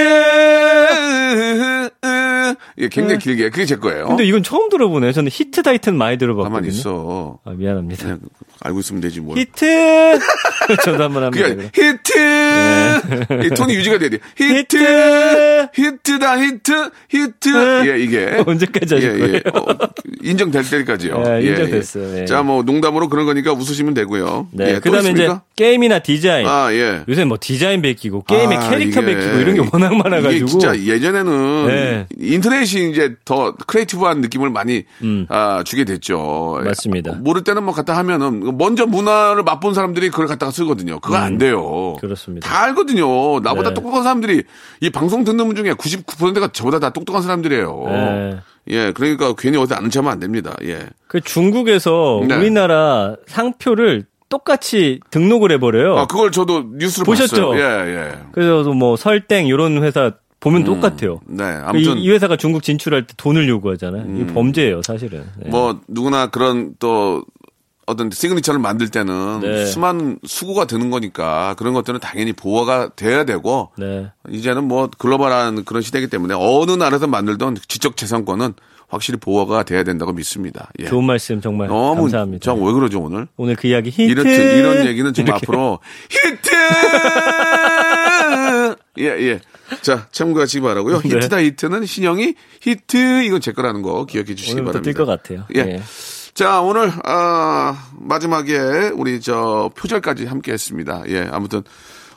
[2.80, 3.50] 예, 굉장히 길게.
[3.50, 4.04] 그게 제 거예요.
[4.04, 4.10] 네.
[4.10, 5.12] 근데 이건 처음 들어보네요.
[5.12, 6.54] 저는 히트다 히트는 많이 들어봤거든요.
[6.54, 7.40] 가만히 있어.
[7.44, 8.18] 아, 미안합니다.
[8.62, 9.36] 알고 있으면 되지 뭐.
[9.36, 10.20] 히트!
[10.84, 11.48] 저도 한번 합니다.
[11.48, 11.70] 그럼.
[11.74, 13.46] 히트!
[13.46, 14.20] 이 톤이 유지가 돼야 돼.
[14.36, 14.78] 히트!
[14.78, 15.70] 히트!
[15.74, 16.90] 히트다 히트!
[17.10, 17.50] 히트!
[17.50, 17.92] 네.
[17.92, 18.38] 예, 이게.
[18.46, 19.40] 언제까지 하실 거예요?
[19.54, 19.66] 어,
[20.22, 21.24] 인정될 때까지요.
[21.26, 22.18] 예, 예, 인정됐어요.
[22.18, 22.22] 예.
[22.22, 22.26] 예.
[22.26, 24.48] 자, 뭐 농담으로 그런 거니까 웃으시면 되고요.
[24.52, 24.70] 네.
[24.70, 25.30] 예, 또 그다음에 이제?
[25.56, 26.48] 게임이나 디자인.
[26.48, 27.04] 아, 예.
[27.08, 30.46] 요새 뭐 디자인 베끼고 게임의 아, 캐릭터 이게- 베끼고 이런 게 워낙 많아가지고.
[30.48, 32.08] 진짜 예전에는 네.
[32.20, 34.84] 인터넷이 이제 더 creative한 느낌을 많이
[35.30, 36.58] 아, 주게 됐죠.
[36.60, 36.64] 음.
[36.66, 37.14] 맞습니다.
[37.20, 41.00] 모를 때는 뭐 갖다 하면은 먼저 문화를 맛본 사람들이 그걸 갖다가 쓰거든요.
[41.00, 41.94] 그거 안 돼요.
[41.96, 42.00] 음.
[42.00, 42.48] 그렇습니다.
[42.48, 43.40] 다 알거든요.
[43.40, 43.74] 나보다 네.
[43.74, 44.44] 똑똑한 사람들이
[44.82, 47.84] 이 방송 듣는 분 중에 99%가 저보다 다 똑똑한 사람들이에요.
[47.88, 48.38] 네.
[48.70, 50.54] 예, 그러니까 괜히 어디 아는 척하면 안 됩니다.
[50.64, 50.80] 예.
[51.08, 52.36] 그 중국에서 네.
[52.36, 55.98] 우리나라 상표를 똑같이 등록을 해버려요.
[55.98, 57.52] 아, 그걸 저도 뉴스로 보셨죠?
[57.52, 57.60] 봤어요.
[57.60, 58.20] 예, 예.
[58.32, 61.20] 그래서 뭐 설땡 이런 회사 보면 똑같아요.
[61.26, 64.06] 네, 이, 아무튼 이 회사가 중국 진출할 때 돈을 요구하잖아요.
[64.16, 65.26] 이게 범죄예요, 사실은.
[65.40, 65.50] 네.
[65.50, 67.24] 뭐 누구나 그런 또
[67.88, 69.66] 어떤 시그니처를 만들 때는 네.
[69.66, 74.12] 수많은 수고가 드는 거니까 그런 것들은 당연히 보호가 돼야 되고 네.
[74.30, 78.54] 이제는 뭐 글로벌한 그런 시대이기 때문에 어느 나라에서 만들던 지적 재산권은
[78.88, 80.70] 확실히 보호가 돼야 된다고 믿습니다.
[80.80, 80.86] 예.
[80.86, 82.44] 좋은 말씀 정말 너무 감사합니다.
[82.44, 83.28] 저 왜 그러죠 오늘?
[83.36, 85.46] 오늘 그 이야기 히트 이런 이런 얘기는 좀 이렇게.
[85.46, 85.80] 앞으로
[86.10, 86.50] 히트
[89.00, 89.40] 예 예.
[89.82, 91.02] 자 참고하시기 바라고요.
[91.02, 91.10] 네.
[91.10, 94.92] 히트다 히트는 신영이 히트 이건 제 거라는 거 기억해 주시기 바랍니다.
[94.92, 95.46] 뜰 것 같아요.
[95.56, 95.60] 예.
[95.60, 95.82] 예.
[96.34, 101.02] 자, 오늘, 아, 마지막에 우리 저 표절까지 함께 했습니다.
[101.08, 101.64] 예, 아무튼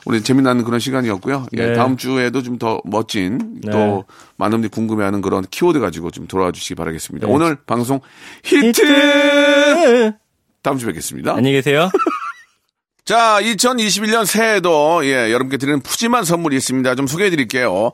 [0.05, 1.47] 우리 재미나는 그런 시간이었고요.
[1.57, 1.73] 예, 네.
[1.73, 3.71] 다음 주에도 좀 더 멋진 네.
[3.71, 4.03] 또
[4.37, 7.25] 많은 분들이 궁금해하는 그런 키워드 가지고 좀 돌아와 주시기 바라겠습니다.
[7.25, 7.33] 네.
[7.33, 7.99] 오늘 방송
[8.43, 8.67] 히트!
[8.67, 10.13] 히트
[10.61, 11.31] 다음 주에 뵙겠습니다.
[11.33, 11.89] 안녕히 계세요.
[13.05, 16.93] 자, 2021년 새해에도 예, 여러분께 드리는 푸짐한 선물이 있습니다.
[16.95, 17.91] 좀 소개해 드릴게요.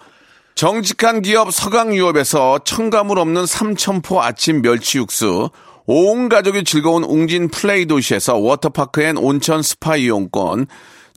[0.56, 5.50] 정직한 기업 서강유업에서 첨가물 없는 삼천포 아침 멸치 육수,
[5.86, 10.66] 온 가족이 즐거운 웅진 플레이 도시에서 워터파크 and 온천 스파 이용권,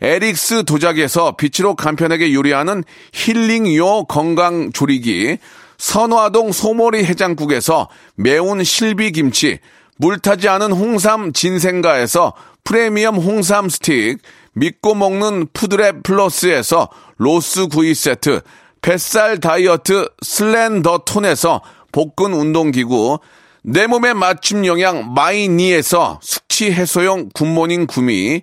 [0.00, 5.38] 에릭스 도자기에서 빛으로 간편하게 요리하는 힐링요 건강 조리기,
[5.76, 9.58] 선화동 소머리 해장국에서 매운 실비김치,
[9.98, 12.32] 물타지 않은 홍삼 진생가에서
[12.64, 14.18] 프리미엄 홍삼 스틱,
[14.52, 18.40] 믿고 먹는 푸드랩 플러스에서 로스 구이 세트,
[18.82, 23.18] 뱃살 다이어트 슬렌더 톤에서 복근 운동기구,
[23.62, 28.42] 내 몸에 맞춤 영양 마이니에서 숙취 해소용 굿모닝 구미,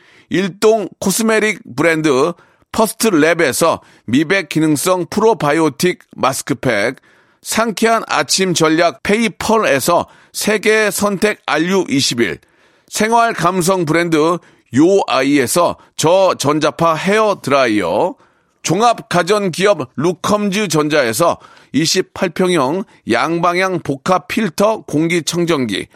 [0.31, 2.31] 일동 cosmetic 브랜드
[2.71, 6.95] 퍼스트 랩에서 미백 기능성 프로바이오틱 마스크팩,
[7.41, 12.39] 상쾌한 아침 전략 페이펄에서 세계 선택 RU21,
[12.87, 14.37] 생활 감성 브랜드
[14.73, 18.15] 요아이에서 저전자파 헤어 드라이어,
[18.63, 21.39] 종합 가전 기업 루컴즈 전자에서
[21.75, 25.87] 28평형 양방향 복합 필터 공기청정기,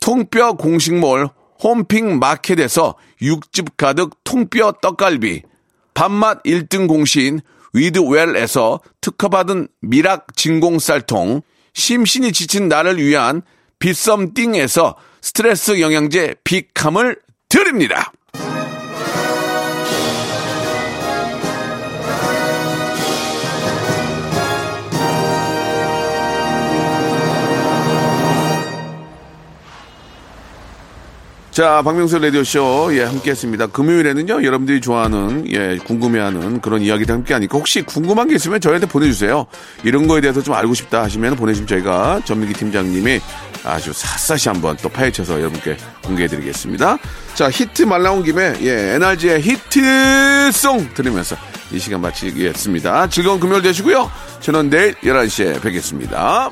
[0.00, 1.28] 통뼈 공식몰
[1.62, 5.42] 홈핑 마켓에서 육즙 가득 통뼈 떡갈비,
[5.94, 7.40] 밥맛 1등 공신
[7.72, 11.42] 위드웰에서 특허받은 미락 진공 쌀통,
[11.72, 13.42] 심신이 지친 나를 위한
[13.78, 18.12] 비썸띵에서 스트레스 영양제 비캄을 드립니다.
[31.54, 33.68] 자, 박명수 라디오쇼, 예, 함께 했습니다.
[33.68, 39.46] 금요일에는요, 여러분들이 좋아하는, 예, 궁금해하는 그런 이야기들 함께 하니까 혹시 궁금한 게 있으면 저희한테 보내주세요.
[39.84, 43.20] 이런 거에 대해서 좀 알고 싶다 하시면 보내주시면 저희가 전민기 팀장님이
[43.62, 46.98] 아주 샅샅이 한번 또 파헤쳐서 여러분께 공개해드리겠습니다.
[47.34, 51.36] 자, 히트 말 나온 김에, 예, NRG의 히트송 들으면서
[51.70, 53.08] 이 시간 마치겠습니다.
[53.10, 54.10] 즐거운 금요일 되시고요.
[54.40, 56.50] 저는 내일 11시에 뵙겠습니다.